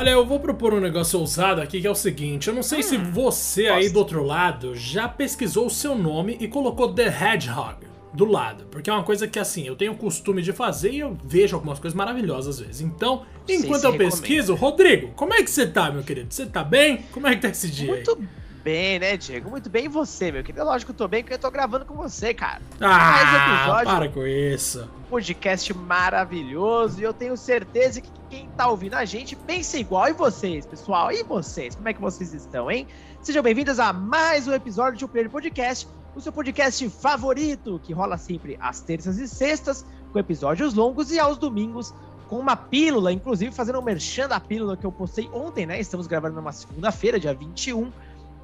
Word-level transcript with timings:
Olha, 0.00 0.12
eu 0.12 0.24
vou 0.24 0.40
propor 0.40 0.72
um 0.72 0.80
negócio 0.80 1.20
ousado 1.20 1.60
aqui 1.60 1.78
que 1.78 1.86
é 1.86 1.90
o 1.90 1.94
seguinte: 1.94 2.48
eu 2.48 2.54
não 2.54 2.62
sei 2.62 2.78
hum, 2.78 2.82
se 2.82 2.96
você 2.96 3.66
aí 3.66 3.90
do 3.90 3.98
outro 3.98 4.24
lado 4.24 4.74
já 4.74 5.06
pesquisou 5.06 5.66
o 5.66 5.70
seu 5.70 5.94
nome 5.94 6.38
e 6.40 6.48
colocou 6.48 6.90
The 6.90 7.08
Hedgehog 7.08 7.86
do 8.10 8.24
lado, 8.24 8.64
porque 8.70 8.88
é 8.88 8.92
uma 8.94 9.02
coisa 9.02 9.28
que 9.28 9.38
assim, 9.38 9.66
eu 9.66 9.76
tenho 9.76 9.92
o 9.92 9.96
costume 9.96 10.40
de 10.40 10.54
fazer 10.54 10.92
e 10.92 11.00
eu 11.00 11.18
vejo 11.22 11.54
algumas 11.54 11.78
coisas 11.78 11.94
maravilhosas 11.94 12.58
às 12.58 12.66
vezes. 12.66 12.80
Então, 12.80 13.26
enquanto 13.46 13.84
eu 13.84 13.98
pesquiso, 13.98 14.54
Rodrigo, 14.54 15.08
como 15.08 15.34
é 15.34 15.42
que 15.42 15.50
você 15.50 15.66
tá, 15.66 15.90
meu 15.90 16.02
querido? 16.02 16.32
Você 16.32 16.46
tá 16.46 16.64
bem? 16.64 17.04
Como 17.12 17.26
é 17.26 17.36
que 17.36 17.42
tá 17.42 17.50
esse 17.50 17.70
dia? 17.70 17.88
Muito 17.88 18.12
aí? 18.18 18.39
Bem, 18.62 18.98
né, 18.98 19.16
Diego? 19.16 19.50
Muito 19.50 19.68
bem. 19.68 19.86
E 19.86 19.88
você, 19.88 20.30
meu 20.30 20.42
querido? 20.42 20.64
Lógico 20.64 20.92
que 20.92 20.94
eu 20.94 21.04
tô 21.04 21.08
bem 21.08 21.22
porque 21.22 21.34
eu 21.34 21.38
tô 21.38 21.50
gravando 21.50 21.84
com 21.84 21.94
você, 21.94 22.32
cara. 22.32 22.60
Ah, 22.80 22.88
Mais 22.88 23.58
episódio, 23.58 23.96
para 23.96 24.08
com 24.08 24.26
isso. 24.26 24.88
Podcast 25.08 25.74
maravilhoso 25.74 27.00
e 27.00 27.02
eu 27.02 27.12
tenho 27.12 27.36
certeza 27.36 28.00
que 28.00 28.10
quem 28.28 28.48
tá 28.56 28.68
ouvindo 28.68 28.94
a 28.94 29.04
gente 29.04 29.34
pensa 29.34 29.78
igual. 29.78 30.08
E 30.08 30.12
vocês, 30.12 30.66
pessoal? 30.66 31.10
E 31.10 31.22
vocês? 31.22 31.74
Como 31.74 31.88
é 31.88 31.94
que 31.94 32.00
vocês 32.00 32.32
estão, 32.32 32.70
hein? 32.70 32.86
Sejam 33.22 33.42
bem-vindos 33.42 33.80
a 33.80 33.92
mais 33.92 34.46
um 34.46 34.52
episódio 34.52 34.98
de 34.98 35.04
O 35.04 35.08
Primeiro 35.08 35.30
Podcast 35.30 35.86
o 36.14 36.20
seu 36.20 36.32
podcast 36.32 36.88
favorito, 36.90 37.80
que 37.84 37.92
rola 37.92 38.18
sempre 38.18 38.58
às 38.60 38.80
terças 38.80 39.18
e 39.18 39.28
sextas, 39.28 39.86
com 40.12 40.18
episódios 40.18 40.74
longos, 40.74 41.12
e 41.12 41.18
aos 41.18 41.38
domingos 41.38 41.94
com 42.28 42.38
uma 42.38 42.56
pílula, 42.56 43.12
inclusive 43.12 43.52
fazendo 43.52 43.78
um 43.78 43.82
merchan 43.82 44.28
da 44.28 44.38
pílula 44.38 44.76
que 44.76 44.84
eu 44.84 44.92
postei 44.92 45.28
ontem, 45.32 45.66
né? 45.66 45.80
Estamos 45.80 46.06
gravando 46.06 46.36
numa 46.36 46.52
segunda-feira, 46.52 47.18
dia 47.18 47.34
21 47.34 47.90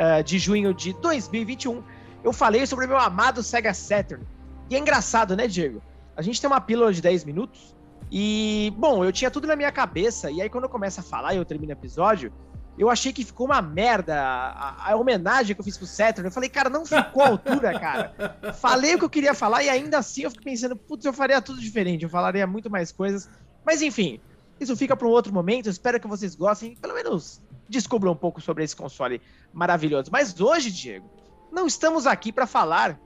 uh, 0.00 0.22
de 0.22 0.38
junho 0.38 0.72
de 0.72 0.92
2021. 0.94 1.82
Eu 2.22 2.32
falei 2.32 2.66
sobre 2.66 2.86
o 2.86 2.88
meu 2.88 2.98
amado 2.98 3.42
Sega 3.42 3.72
Saturn. 3.74 4.24
E 4.68 4.76
é 4.76 4.78
engraçado, 4.78 5.36
né, 5.36 5.46
Diego? 5.46 5.82
A 6.16 6.22
gente 6.22 6.40
tem 6.40 6.48
uma 6.48 6.60
pílula 6.60 6.92
de 6.92 7.00
10 7.00 7.24
minutos 7.24 7.76
e, 8.10 8.72
bom, 8.76 9.04
eu 9.04 9.12
tinha 9.12 9.30
tudo 9.30 9.46
na 9.46 9.56
minha 9.56 9.72
cabeça, 9.72 10.30
e 10.30 10.40
aí 10.40 10.48
quando 10.48 10.64
eu 10.64 10.70
começo 10.70 11.00
a 11.00 11.02
falar 11.02 11.34
e 11.34 11.38
eu 11.38 11.44
termino 11.44 11.72
o 11.72 11.76
episódio, 11.76 12.32
eu 12.78 12.90
achei 12.90 13.12
que 13.12 13.24
ficou 13.24 13.46
uma 13.46 13.62
merda 13.62 14.20
a, 14.20 14.92
a, 14.92 14.96
homenagem 14.96 15.54
que 15.54 15.60
eu 15.60 15.64
fiz 15.64 15.78
pro 15.78 15.86
Saturn. 15.86 16.28
Eu 16.28 16.32
falei, 16.32 16.48
cara, 16.48 16.68
não 16.68 16.84
ficou 16.84 17.22
à 17.22 17.28
altura, 17.28 17.78
cara. 17.78 18.14
Falei 18.60 18.94
o 18.94 18.98
que 18.98 19.04
eu 19.04 19.10
queria 19.10 19.34
falar 19.34 19.62
e 19.62 19.70
ainda 19.70 19.98
assim 19.98 20.22
eu 20.22 20.30
fico 20.30 20.44
pensando, 20.44 20.76
putz, 20.76 21.04
eu 21.04 21.12
faria 21.12 21.40
tudo 21.40 21.58
diferente, 21.58 22.04
eu 22.04 22.10
falaria 22.10 22.46
muito 22.46 22.70
mais 22.70 22.92
coisas. 22.92 23.30
Mas 23.64 23.80
enfim, 23.80 24.20
isso 24.60 24.76
fica 24.76 24.94
para 24.94 25.08
um 25.08 25.10
outro 25.10 25.32
momento. 25.32 25.66
Eu 25.66 25.72
espero 25.72 25.98
que 25.98 26.06
vocês 26.06 26.34
gostem, 26.34 26.76
pelo 26.76 26.94
menos 26.94 27.40
descubram 27.68 28.12
um 28.12 28.16
pouco 28.16 28.40
sobre 28.40 28.64
esse 28.64 28.74
console 28.74 29.20
maravilhoso. 29.52 30.10
Mas 30.12 30.38
hoje, 30.40 30.70
Diego, 30.70 31.10
não 31.52 31.66
estamos 31.66 32.06
aqui 32.06 32.32
para 32.32 32.46
falar 32.46 32.98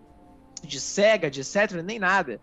de 0.63 0.81
Sega, 0.81 1.31
de 1.31 1.43
Saturn, 1.43 1.83
nem 1.83 1.99
nada 1.99 2.41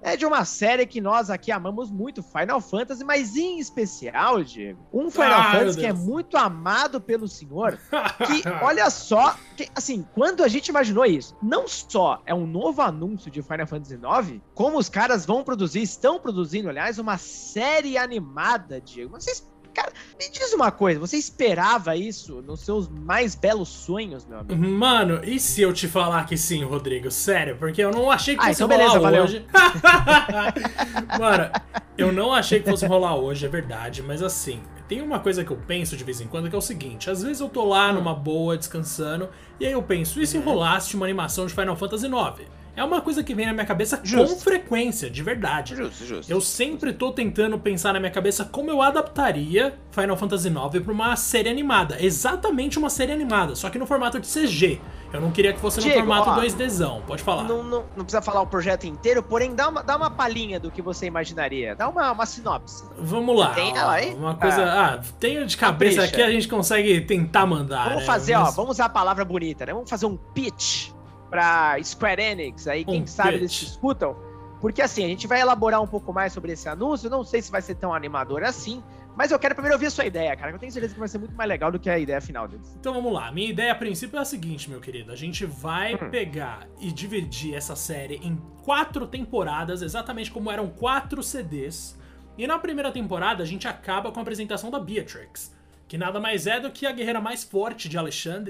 é 0.00 0.16
de 0.16 0.24
uma 0.24 0.44
série 0.44 0.86
que 0.86 1.00
nós 1.00 1.28
aqui 1.30 1.50
amamos 1.50 1.90
muito, 1.90 2.22
Final 2.22 2.60
Fantasy, 2.60 3.02
mas 3.04 3.36
em 3.36 3.58
especial, 3.58 4.42
Diego, 4.42 4.80
um 4.92 5.10
Final 5.10 5.40
ah, 5.40 5.52
Fantasy 5.52 5.78
que 5.78 5.86
é 5.86 5.92
muito 5.92 6.36
amado 6.36 7.00
pelo 7.00 7.26
senhor, 7.26 7.78
que 8.26 8.42
olha 8.62 8.88
só, 8.90 9.36
que, 9.56 9.68
assim, 9.74 10.06
quando 10.14 10.44
a 10.44 10.48
gente 10.48 10.68
imaginou 10.68 11.04
isso, 11.04 11.36
não 11.42 11.66
só 11.66 12.22
é 12.24 12.34
um 12.34 12.46
novo 12.46 12.80
anúncio 12.80 13.30
de 13.30 13.42
Final 13.42 13.66
Fantasy 13.66 13.94
IX, 13.94 14.40
como 14.54 14.78
os 14.78 14.88
caras 14.88 15.26
vão 15.26 15.42
produzir, 15.42 15.82
estão 15.82 16.20
produzindo, 16.20 16.68
aliás, 16.68 16.98
uma 16.98 17.18
série 17.18 17.98
animada, 17.98 18.80
Diego. 18.80 19.20
Vocês 19.20 19.46
Cara, 19.74 19.92
me 20.18 20.28
diz 20.30 20.52
uma 20.52 20.70
coisa, 20.70 20.98
você 20.98 21.16
esperava 21.16 21.94
isso 21.96 22.42
nos 22.42 22.60
seus 22.60 22.88
mais 22.88 23.34
belos 23.34 23.68
sonhos, 23.68 24.26
meu 24.26 24.40
amigo? 24.40 24.56
Mano, 24.56 25.20
e 25.24 25.38
se 25.38 25.62
eu 25.62 25.72
te 25.72 25.86
falar 25.86 26.26
que 26.26 26.36
sim, 26.36 26.64
Rodrigo? 26.64 27.10
Sério, 27.10 27.56
porque 27.56 27.82
eu 27.82 27.90
não 27.90 28.10
achei 28.10 28.36
que 28.36 28.42
ah, 28.42 28.48
fosse 28.48 28.62
então 28.62 28.76
rolar 28.76 29.10
beleza, 29.10 29.22
hoje. 29.22 29.46
Mano, 31.18 31.50
eu 31.96 32.12
não 32.12 32.32
achei 32.32 32.60
que 32.60 32.68
fosse 32.68 32.86
rolar 32.86 33.16
hoje, 33.16 33.46
é 33.46 33.48
verdade, 33.48 34.02
mas 34.02 34.22
assim, 34.22 34.60
tem 34.88 35.02
uma 35.02 35.20
coisa 35.20 35.44
que 35.44 35.50
eu 35.50 35.56
penso 35.56 35.96
de 35.96 36.02
vez 36.02 36.20
em 36.20 36.26
quando 36.26 36.48
que 36.48 36.54
é 36.54 36.58
o 36.58 36.62
seguinte: 36.62 37.10
às 37.10 37.22
vezes 37.22 37.40
eu 37.40 37.48
tô 37.48 37.64
lá 37.64 37.92
numa 37.92 38.14
boa, 38.14 38.56
descansando, 38.56 39.28
e 39.60 39.66
aí 39.66 39.72
eu 39.72 39.82
penso, 39.82 40.20
e 40.20 40.26
se 40.26 40.38
rolasse 40.38 40.96
uma 40.96 41.06
animação 41.06 41.46
de 41.46 41.54
Final 41.54 41.76
Fantasy 41.76 42.06
IX? 42.06 42.57
É 42.78 42.84
uma 42.84 43.00
coisa 43.00 43.24
que 43.24 43.34
vem 43.34 43.44
na 43.44 43.52
minha 43.52 43.66
cabeça 43.66 44.00
justo. 44.04 44.36
com 44.36 44.40
frequência, 44.40 45.10
de 45.10 45.20
verdade. 45.20 45.74
Justo, 45.74 46.04
justo. 46.06 46.30
Eu 46.30 46.40
sempre 46.40 46.92
tô 46.92 47.10
tentando 47.10 47.58
pensar 47.58 47.92
na 47.92 47.98
minha 47.98 48.12
cabeça 48.12 48.44
como 48.44 48.70
eu 48.70 48.80
adaptaria 48.80 49.76
Final 49.90 50.16
Fantasy 50.16 50.46
IX 50.46 50.84
pra 50.84 50.92
uma 50.92 51.16
série 51.16 51.48
animada. 51.48 51.96
Exatamente 52.00 52.78
uma 52.78 52.88
série 52.88 53.10
animada, 53.10 53.56
só 53.56 53.68
que 53.68 53.80
no 53.80 53.86
formato 53.86 54.20
de 54.20 54.28
CG. 54.28 54.80
Eu 55.12 55.20
não 55.20 55.32
queria 55.32 55.52
que 55.52 55.58
fosse 55.58 55.80
Diego, 55.80 55.98
no 55.98 56.06
formato 56.06 56.30
ó, 56.30 56.40
2Dzão. 56.40 57.02
Pode 57.02 57.22
falar. 57.22 57.44
Não, 57.44 57.64
não, 57.64 57.84
não, 57.96 58.04
precisa 58.04 58.22
falar 58.22 58.42
o 58.42 58.46
projeto 58.46 58.84
inteiro, 58.84 59.24
porém 59.24 59.56
dá 59.56 59.68
uma, 59.68 59.82
dá 59.82 59.96
uma 59.96 60.10
palhinha 60.10 60.60
do 60.60 60.70
que 60.70 60.80
você 60.80 61.06
imaginaria. 61.06 61.74
Dá 61.74 61.88
uma, 61.88 62.12
uma 62.12 62.26
sinopse. 62.26 62.84
Vamos 62.96 63.36
lá. 63.36 63.54
Tem 63.54 63.76
ela 63.76 63.92
aí? 63.92 64.14
Uma 64.14 64.36
coisa. 64.36 64.64
Ah, 64.64 64.94
ah 64.94 65.00
tenho 65.18 65.44
de 65.46 65.56
cabeça 65.56 66.02
Capricha. 66.02 66.14
aqui, 66.14 66.22
a 66.22 66.30
gente 66.30 66.46
consegue 66.46 67.00
tentar 67.00 67.44
mandar. 67.44 67.88
Vamos 67.88 68.00
né? 68.00 68.06
fazer, 68.06 68.36
Mas... 68.36 68.48
ó, 68.48 68.50
vamos 68.52 68.72
usar 68.72 68.84
a 68.84 68.90
palavra 68.90 69.24
bonita, 69.24 69.66
né? 69.66 69.72
Vamos 69.72 69.90
fazer 69.90 70.06
um 70.06 70.16
pitch 70.16 70.90
para 71.30 71.82
Square 71.82 72.22
Enix, 72.22 72.66
aí 72.66 72.84
quem 72.84 73.02
um 73.02 73.06
sabe 73.06 73.32
pitch. 73.32 73.40
eles 73.40 73.52
te 73.52 73.64
escutam. 73.66 74.16
Porque 74.60 74.82
assim, 74.82 75.04
a 75.04 75.08
gente 75.08 75.26
vai 75.26 75.40
elaborar 75.40 75.80
um 75.80 75.86
pouco 75.86 76.12
mais 76.12 76.32
sobre 76.32 76.52
esse 76.52 76.68
anúncio, 76.68 77.08
não 77.08 77.22
sei 77.22 77.40
se 77.40 77.50
vai 77.50 77.62
ser 77.62 77.76
tão 77.76 77.94
animador 77.94 78.42
assim, 78.42 78.82
mas 79.16 79.30
eu 79.30 79.38
quero 79.38 79.54
primeiro 79.54 79.74
ouvir 79.74 79.86
a 79.86 79.90
sua 79.90 80.06
ideia, 80.06 80.36
cara. 80.36 80.52
Eu 80.52 80.58
tenho 80.60 80.70
certeza 80.70 80.94
que 80.94 81.00
vai 81.00 81.08
ser 81.08 81.18
muito 81.18 81.34
mais 81.34 81.48
legal 81.48 81.72
do 81.72 81.78
que 81.78 81.90
a 81.90 81.98
ideia 81.98 82.20
final 82.20 82.46
deles. 82.46 82.72
Então 82.78 82.94
vamos 82.94 83.12
lá. 83.12 83.32
Minha 83.32 83.50
ideia 83.50 83.72
a 83.72 83.74
princípio 83.74 84.16
é 84.16 84.20
a 84.20 84.24
seguinte, 84.24 84.70
meu 84.70 84.80
querido. 84.80 85.10
A 85.10 85.16
gente 85.16 85.44
vai 85.44 85.94
hum. 85.94 86.10
pegar 86.10 86.68
e 86.80 86.92
dividir 86.92 87.54
essa 87.54 87.74
série 87.74 88.16
em 88.16 88.36
quatro 88.62 89.06
temporadas, 89.06 89.82
exatamente 89.82 90.30
como 90.30 90.50
eram 90.50 90.68
quatro 90.68 91.20
CDs. 91.20 91.98
E 92.36 92.46
na 92.46 92.60
primeira 92.60 92.92
temporada 92.92 93.42
a 93.42 93.46
gente 93.46 93.66
acaba 93.66 94.12
com 94.12 94.20
a 94.20 94.22
apresentação 94.22 94.70
da 94.70 94.78
Beatrix, 94.78 95.52
que 95.88 95.98
nada 95.98 96.20
mais 96.20 96.46
é 96.46 96.60
do 96.60 96.70
que 96.70 96.86
a 96.86 96.92
guerreira 96.92 97.20
mais 97.20 97.42
forte 97.42 97.88
de, 97.88 97.96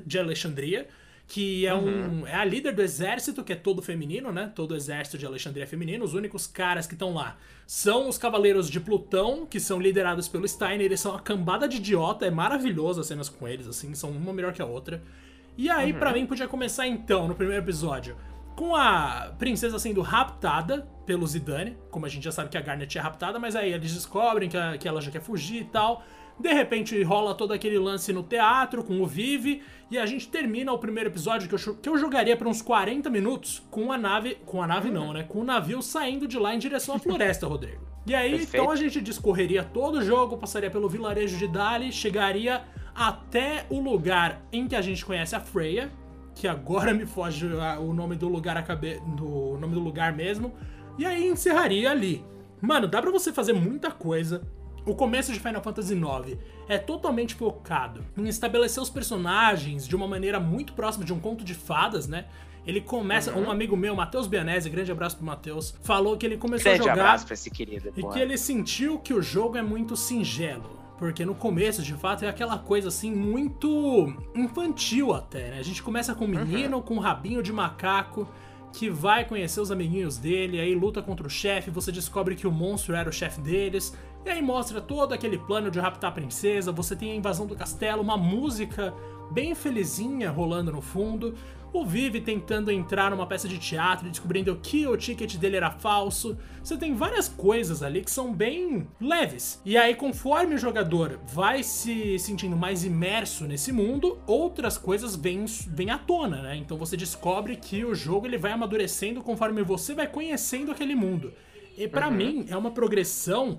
de 0.04 0.18
Alexandria 0.18 0.86
que 1.28 1.66
é, 1.66 1.74
um, 1.74 2.20
uhum. 2.20 2.26
é 2.26 2.34
a 2.34 2.44
líder 2.44 2.74
do 2.74 2.80
exército, 2.80 3.44
que 3.44 3.52
é 3.52 3.56
todo 3.56 3.82
feminino, 3.82 4.32
né? 4.32 4.50
Todo 4.54 4.72
o 4.72 4.74
exército 4.74 5.18
de 5.18 5.26
Alexandria 5.26 5.64
é 5.64 5.66
feminino. 5.66 6.02
Os 6.02 6.14
únicos 6.14 6.46
caras 6.46 6.86
que 6.86 6.94
estão 6.94 7.12
lá 7.12 7.36
são 7.66 8.08
os 8.08 8.16
Cavaleiros 8.16 8.70
de 8.70 8.80
Plutão, 8.80 9.44
que 9.44 9.60
são 9.60 9.78
liderados 9.78 10.26
pelo 10.26 10.48
Steiner. 10.48 10.86
Eles 10.86 11.00
são 11.00 11.12
uma 11.12 11.20
cambada 11.20 11.68
de 11.68 11.76
idiota, 11.76 12.24
é 12.24 12.30
maravilhoso 12.30 13.02
as 13.02 13.06
cenas 13.06 13.28
com 13.28 13.46
eles, 13.46 13.68
assim, 13.68 13.94
são 13.94 14.08
uma 14.10 14.32
melhor 14.32 14.54
que 14.54 14.62
a 14.62 14.64
outra. 14.64 15.02
E 15.54 15.68
aí, 15.68 15.92
uhum. 15.92 15.98
para 15.98 16.14
mim, 16.14 16.24
podia 16.24 16.48
começar 16.48 16.86
então, 16.86 17.28
no 17.28 17.34
primeiro 17.34 17.62
episódio, 17.62 18.16
com 18.56 18.74
a 18.74 19.34
princesa 19.38 19.78
sendo 19.78 20.00
raptada 20.00 20.88
pelo 21.04 21.26
Zidane, 21.26 21.76
como 21.90 22.06
a 22.06 22.08
gente 22.08 22.24
já 22.24 22.32
sabe 22.32 22.48
que 22.48 22.56
a 22.56 22.62
Garnet 22.62 22.96
é 22.96 23.00
raptada, 23.02 23.38
mas 23.38 23.54
aí 23.54 23.70
eles 23.70 23.92
descobrem 23.92 24.48
que, 24.48 24.56
a, 24.56 24.78
que 24.78 24.88
ela 24.88 25.02
já 25.02 25.10
quer 25.10 25.20
fugir 25.20 25.60
e 25.60 25.64
tal. 25.66 26.02
De 26.38 26.52
repente 26.52 27.02
rola 27.02 27.34
todo 27.34 27.52
aquele 27.52 27.78
lance 27.78 28.12
no 28.12 28.22
teatro 28.22 28.84
com 28.84 29.00
o 29.00 29.06
Vive 29.06 29.62
e 29.90 29.98
a 29.98 30.06
gente 30.06 30.28
termina 30.28 30.72
o 30.72 30.78
primeiro 30.78 31.10
episódio 31.10 31.48
que 31.48 31.54
eu, 31.54 31.74
que 31.74 31.88
eu 31.88 31.98
jogaria 31.98 32.36
por 32.36 32.46
uns 32.46 32.62
40 32.62 33.10
minutos 33.10 33.62
com 33.70 33.90
a 33.90 33.98
nave, 33.98 34.36
com 34.46 34.62
a 34.62 34.66
nave 34.66 34.90
não, 34.90 35.12
né? 35.12 35.24
Com 35.24 35.40
o 35.40 35.44
navio 35.44 35.82
saindo 35.82 36.28
de 36.28 36.38
lá 36.38 36.54
em 36.54 36.58
direção 36.58 36.94
à 36.94 36.98
floresta, 36.98 37.46
Rodrigo. 37.46 37.88
E 38.06 38.14
aí, 38.14 38.30
Perfeito. 38.30 38.56
então 38.56 38.70
a 38.70 38.76
gente 38.76 39.00
discorreria 39.00 39.64
todo 39.64 39.98
o 39.98 40.02
jogo, 40.02 40.38
passaria 40.38 40.70
pelo 40.70 40.88
vilarejo 40.88 41.36
de 41.36 41.48
Dali, 41.48 41.92
chegaria 41.92 42.62
até 42.94 43.66
o 43.68 43.80
lugar 43.80 44.42
em 44.52 44.66
que 44.66 44.76
a 44.76 44.80
gente 44.80 45.04
conhece 45.04 45.34
a 45.34 45.40
Freya, 45.40 45.90
que 46.34 46.46
agora 46.46 46.92
me 46.94 47.04
foge 47.04 47.46
o 47.46 47.92
nome 47.92 48.16
do 48.16 48.28
lugar 48.28 48.56
acabe, 48.56 49.00
do 49.16 49.58
nome 49.58 49.74
do 49.74 49.80
lugar 49.80 50.14
mesmo, 50.14 50.54
e 50.96 51.04
aí 51.04 51.26
encerraria 51.26 51.90
ali. 51.90 52.24
Mano, 52.60 52.88
dá 52.88 53.00
pra 53.00 53.10
você 53.10 53.32
fazer 53.32 53.52
muita 53.52 53.90
coisa 53.90 54.42
o 54.86 54.94
começo 54.94 55.32
de 55.32 55.40
Final 55.40 55.62
Fantasy 55.62 55.94
IX 55.94 56.38
é 56.68 56.78
totalmente 56.78 57.34
focado 57.34 58.04
em 58.16 58.28
estabelecer 58.28 58.82
os 58.82 58.90
personagens 58.90 59.86
de 59.86 59.94
uma 59.94 60.08
maneira 60.08 60.40
muito 60.40 60.72
próxima 60.72 61.04
de 61.04 61.12
um 61.12 61.20
conto 61.20 61.44
de 61.44 61.54
fadas, 61.54 62.06
né? 62.06 62.26
Ele 62.66 62.80
começa, 62.82 63.32
uhum. 63.32 63.44
um 63.44 63.50
amigo 63.50 63.76
meu, 63.76 63.96
Matheus 63.96 64.26
Bianese, 64.26 64.68
grande 64.68 64.92
abraço 64.92 65.16
pro 65.16 65.24
Matheus, 65.24 65.74
falou 65.82 66.18
que 66.18 66.26
ele 66.26 66.36
começou 66.36 66.64
grande 66.64 66.80
a 66.80 66.90
jogar 66.90 67.02
abraço 67.02 67.24
pra 67.24 67.34
esse 67.34 67.50
querido, 67.50 67.92
e 67.96 68.02
que 68.02 68.18
ele 68.18 68.36
sentiu 68.36 68.98
que 68.98 69.14
o 69.14 69.22
jogo 69.22 69.56
é 69.56 69.62
muito 69.62 69.96
singelo. 69.96 70.78
Porque 70.98 71.24
no 71.24 71.34
começo, 71.34 71.80
de 71.80 71.94
fato, 71.94 72.24
é 72.24 72.28
aquela 72.28 72.58
coisa 72.58 72.88
assim, 72.88 73.14
muito 73.14 74.12
infantil 74.34 75.14
até, 75.14 75.50
né? 75.50 75.58
A 75.60 75.62
gente 75.62 75.82
começa 75.82 76.14
com 76.14 76.24
um 76.24 76.28
menino 76.28 76.78
uhum. 76.78 76.82
com 76.82 76.94
um 76.96 76.98
rabinho 76.98 77.42
de 77.42 77.52
macaco 77.52 78.28
que 78.72 78.90
vai 78.90 79.24
conhecer 79.24 79.60
os 79.60 79.70
amiguinhos 79.70 80.18
dele, 80.18 80.60
aí 80.60 80.74
luta 80.74 81.00
contra 81.00 81.26
o 81.26 81.30
chefe, 81.30 81.70
você 81.70 81.90
descobre 81.90 82.34
que 82.34 82.46
o 82.46 82.52
monstro 82.52 82.94
era 82.94 83.08
o 83.08 83.12
chefe 83.12 83.40
deles, 83.40 83.96
e 84.28 84.32
aí 84.32 84.42
mostra 84.42 84.80
todo 84.80 85.14
aquele 85.14 85.38
plano 85.38 85.70
de 85.70 85.80
raptar 85.80 86.10
a 86.10 86.14
princesa, 86.14 86.70
você 86.70 86.94
tem 86.94 87.12
a 87.12 87.14
invasão 87.14 87.46
do 87.46 87.56
castelo, 87.56 88.02
uma 88.02 88.16
música 88.16 88.92
bem 89.30 89.54
felizinha 89.54 90.30
rolando 90.30 90.70
no 90.70 90.82
fundo, 90.82 91.34
o 91.72 91.84
Vive 91.84 92.20
tentando 92.20 92.70
entrar 92.70 93.10
numa 93.10 93.26
peça 93.26 93.48
de 93.48 93.58
teatro 93.58 94.06
e 94.06 94.10
descobrindo 94.10 94.54
que 94.56 94.86
o 94.86 94.96
ticket 94.96 95.36
dele 95.36 95.56
era 95.56 95.70
falso. 95.70 96.36
Você 96.62 96.76
tem 96.76 96.94
várias 96.94 97.28
coisas 97.28 97.82
ali 97.82 98.02
que 98.02 98.10
são 98.10 98.32
bem 98.32 98.86
leves. 99.00 99.60
E 99.64 99.76
aí, 99.76 99.94
conforme 99.94 100.54
o 100.54 100.58
jogador 100.58 101.20
vai 101.26 101.62
se 101.62 102.18
sentindo 102.18 102.56
mais 102.56 102.84
imerso 102.84 103.44
nesse 103.44 103.70
mundo, 103.70 104.18
outras 104.26 104.78
coisas 104.78 105.14
vêm, 105.14 105.44
vêm 105.68 105.90
à 105.90 105.98
tona, 105.98 106.40
né? 106.40 106.56
Então 106.56 106.78
você 106.78 106.96
descobre 106.96 107.56
que 107.56 107.84
o 107.84 107.94
jogo 107.94 108.26
ele 108.26 108.38
vai 108.38 108.52
amadurecendo 108.52 109.22
conforme 109.22 109.62
você 109.62 109.94
vai 109.94 110.06
conhecendo 110.06 110.72
aquele 110.72 110.94
mundo. 110.94 111.32
E 111.76 111.86
para 111.86 112.08
uhum. 112.08 112.14
mim 112.14 112.46
é 112.48 112.56
uma 112.56 112.70
progressão 112.70 113.58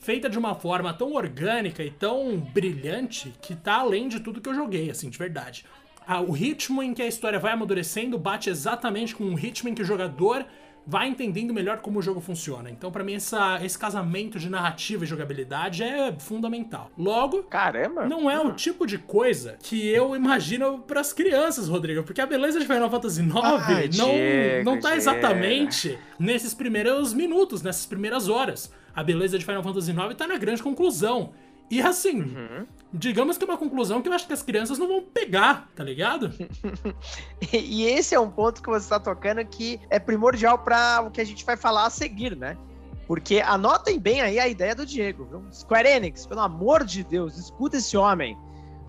feita 0.00 0.28
de 0.28 0.38
uma 0.38 0.54
forma 0.54 0.92
tão 0.92 1.12
orgânica 1.12 1.84
e 1.84 1.90
tão 1.90 2.38
brilhante 2.38 3.32
que 3.40 3.54
tá 3.54 3.74
além 3.74 4.08
de 4.08 4.18
tudo 4.18 4.40
que 4.40 4.48
eu 4.48 4.54
joguei, 4.54 4.90
assim, 4.90 5.10
de 5.10 5.18
verdade. 5.18 5.64
Ah, 6.06 6.20
o 6.20 6.32
ritmo 6.32 6.82
em 6.82 6.92
que 6.92 7.02
a 7.02 7.06
história 7.06 7.38
vai 7.38 7.52
amadurecendo 7.52 8.18
bate 8.18 8.50
exatamente 8.50 9.14
com 9.14 9.24
o 9.24 9.34
ritmo 9.34 9.68
em 9.68 9.74
que 9.74 9.82
o 9.82 9.84
jogador 9.84 10.46
vai 10.86 11.06
entendendo 11.06 11.52
melhor 11.52 11.78
como 11.78 11.98
o 11.98 12.02
jogo 12.02 12.20
funciona. 12.20 12.70
Então, 12.70 12.90
para 12.90 13.04
mim, 13.04 13.14
essa, 13.14 13.60
esse 13.62 13.78
casamento 13.78 14.38
de 14.38 14.48
narrativa 14.48 15.04
e 15.04 15.06
jogabilidade 15.06 15.82
é 15.82 16.12
fundamental. 16.18 16.90
Logo, 16.96 17.42
caramba, 17.44 18.06
não 18.06 18.30
é 18.30 18.40
o 18.40 18.52
tipo 18.52 18.86
de 18.86 18.98
coisa 18.98 19.56
que 19.62 19.88
eu 19.88 20.16
imagino 20.16 20.80
para 20.80 21.00
as 21.00 21.12
crianças, 21.12 21.68
Rodrigo, 21.68 22.02
porque 22.02 22.20
a 22.20 22.26
beleza 22.26 22.58
de 22.58 22.66
Final 22.66 22.90
Fantasy 22.90 23.22
IX 23.22 23.34
ah, 23.36 23.58
não, 23.96 24.08
Diego, 24.10 24.64
não 24.64 24.80
tá 24.80 24.96
exatamente 24.96 25.98
nesses 26.18 26.54
primeiros 26.54 27.12
minutos, 27.12 27.62
nessas 27.62 27.86
primeiras 27.86 28.28
horas. 28.28 28.72
A 28.94 29.02
beleza 29.02 29.38
de 29.38 29.44
Final 29.44 29.62
Fantasy 29.62 29.90
IX 29.90 30.14
tá 30.16 30.26
na 30.26 30.36
grande 30.36 30.62
conclusão. 30.62 31.32
E 31.70 31.80
assim, 31.80 32.20
uhum. 32.20 32.66
digamos 32.92 33.38
que 33.38 33.44
é 33.44 33.46
uma 33.46 33.56
conclusão 33.56 34.02
que 34.02 34.08
eu 34.08 34.12
acho 34.12 34.26
que 34.26 34.32
as 34.32 34.42
crianças 34.42 34.76
não 34.76 34.88
vão 34.88 35.02
pegar, 35.02 35.68
tá 35.76 35.84
ligado? 35.84 36.32
e 37.52 37.84
esse 37.84 38.12
é 38.12 38.18
um 38.18 38.28
ponto 38.28 38.60
que 38.60 38.68
você 38.68 38.86
está 38.86 38.98
tocando 38.98 39.44
que 39.44 39.80
é 39.88 40.00
primordial 40.00 40.58
para 40.58 41.00
o 41.02 41.12
que 41.12 41.20
a 41.20 41.24
gente 41.24 41.44
vai 41.44 41.56
falar 41.56 41.86
a 41.86 41.90
seguir, 41.90 42.36
né? 42.36 42.58
Porque 43.06 43.40
anotem 43.40 44.00
bem 44.00 44.20
aí 44.20 44.38
a 44.40 44.48
ideia 44.48 44.74
do 44.74 44.84
Diego. 44.84 45.24
Viu? 45.24 45.44
Square 45.52 45.88
Enix, 45.88 46.26
pelo 46.26 46.40
amor 46.40 46.84
de 46.84 47.04
Deus, 47.04 47.36
escuta 47.36 47.76
esse 47.76 47.96
homem. 47.96 48.36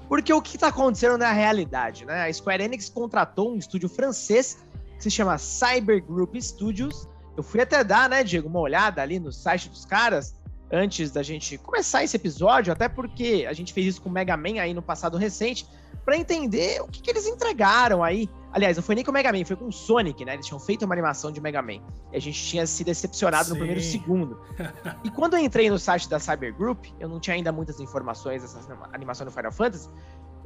Porque 0.08 0.34
o 0.34 0.42
que 0.42 0.58
está 0.58 0.68
acontecendo 0.68 1.18
na 1.18 1.32
realidade, 1.32 2.06
né? 2.06 2.26
A 2.28 2.34
Square 2.34 2.64
Enix 2.64 2.90
contratou 2.90 3.54
um 3.54 3.58
estúdio 3.58 3.90
francês 3.90 4.58
que 4.98 5.04
se 5.04 5.10
chama 5.10 5.38
Cyber 5.38 6.04
Group 6.04 6.36
Studios. 6.36 7.08
Eu 7.36 7.44
fui 7.44 7.62
até 7.62 7.84
dar, 7.84 8.10
né, 8.10 8.24
Diego, 8.24 8.48
uma 8.48 8.60
olhada 8.60 9.02
ali 9.02 9.20
no 9.20 9.32
site 9.32 9.70
dos 9.70 9.86
caras 9.86 10.36
antes 10.72 11.12
da 11.12 11.22
gente 11.22 11.58
começar 11.58 12.04
esse 12.04 12.16
episódio, 12.16 12.72
até 12.72 12.88
porque 12.88 13.46
a 13.48 13.54
gente 13.54 13.74
fez 13.74 13.88
isso 13.88 14.02
com 14.02 14.10
o 14.10 14.12
Mega 14.12 14.38
Man 14.38 14.62
aí 14.62 14.74
no 14.74 14.82
passado 14.82 15.18
recente, 15.18 15.68
para 16.06 16.18
entender 16.18 16.82
o 16.82 16.88
que, 16.88 17.02
que, 17.02 17.10
eles 17.10 17.28
entregaram 17.28 18.04
aí. 18.04 18.30
Aliás, 18.52 18.76
não 18.76 18.84
foi 18.84 18.96
nem 18.96 19.04
com 19.04 19.12
o 19.12 19.14
Mega 19.14 19.32
Man, 19.32 19.46
foi 19.46 19.56
com 19.56 19.68
o 19.68 19.72
Sonic, 19.72 20.26
né? 20.26 20.34
Eles 20.34 20.46
tinham 20.46 20.60
feito 20.60 20.84
uma 20.84 20.96
animação 20.96 21.32
de 21.32 21.40
Mega 21.40 21.62
Man. 21.62 21.80
E 22.12 22.18
a 22.18 22.20
gente 22.20 22.42
tinha 22.44 22.66
se 22.66 22.84
decepcionado 22.84 23.46
Sim. 23.46 23.52
no 23.52 23.58
primeiro 23.58 23.82
segundo. 23.82 24.42
e 25.04 25.12
quando 25.12 25.36
eu 25.36 25.40
entrei 25.40 25.70
no 25.70 25.78
site 25.78 26.10
da 26.10 26.20
Cyber 26.20 26.56
Group, 26.56 26.86
eu 27.00 27.08
não 27.08 27.20
tinha 27.20 27.36
ainda 27.36 27.52
muitas 27.52 27.80
informações 27.80 28.42
dessa 28.42 28.60
animação 28.94 29.26
do 29.26 29.32
Final 29.32 29.52
Fantasy. 29.52 29.90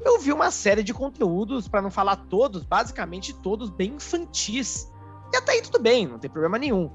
Eu 0.03 0.19
vi 0.19 0.33
uma 0.33 0.51
série 0.51 0.83
de 0.83 0.93
conteúdos, 0.93 1.67
para 1.67 1.81
não 1.81 1.89
falar 1.89 2.17
todos, 2.17 2.63
basicamente 2.63 3.33
todos 3.33 3.69
bem 3.69 3.93
infantis. 3.93 4.91
E 5.35 5.37
até 5.37 5.51
aí 5.51 5.61
tudo 5.61 5.79
bem, 5.79 6.07
não 6.07 6.17
tem 6.17 6.29
problema 6.29 6.57
nenhum. 6.57 6.89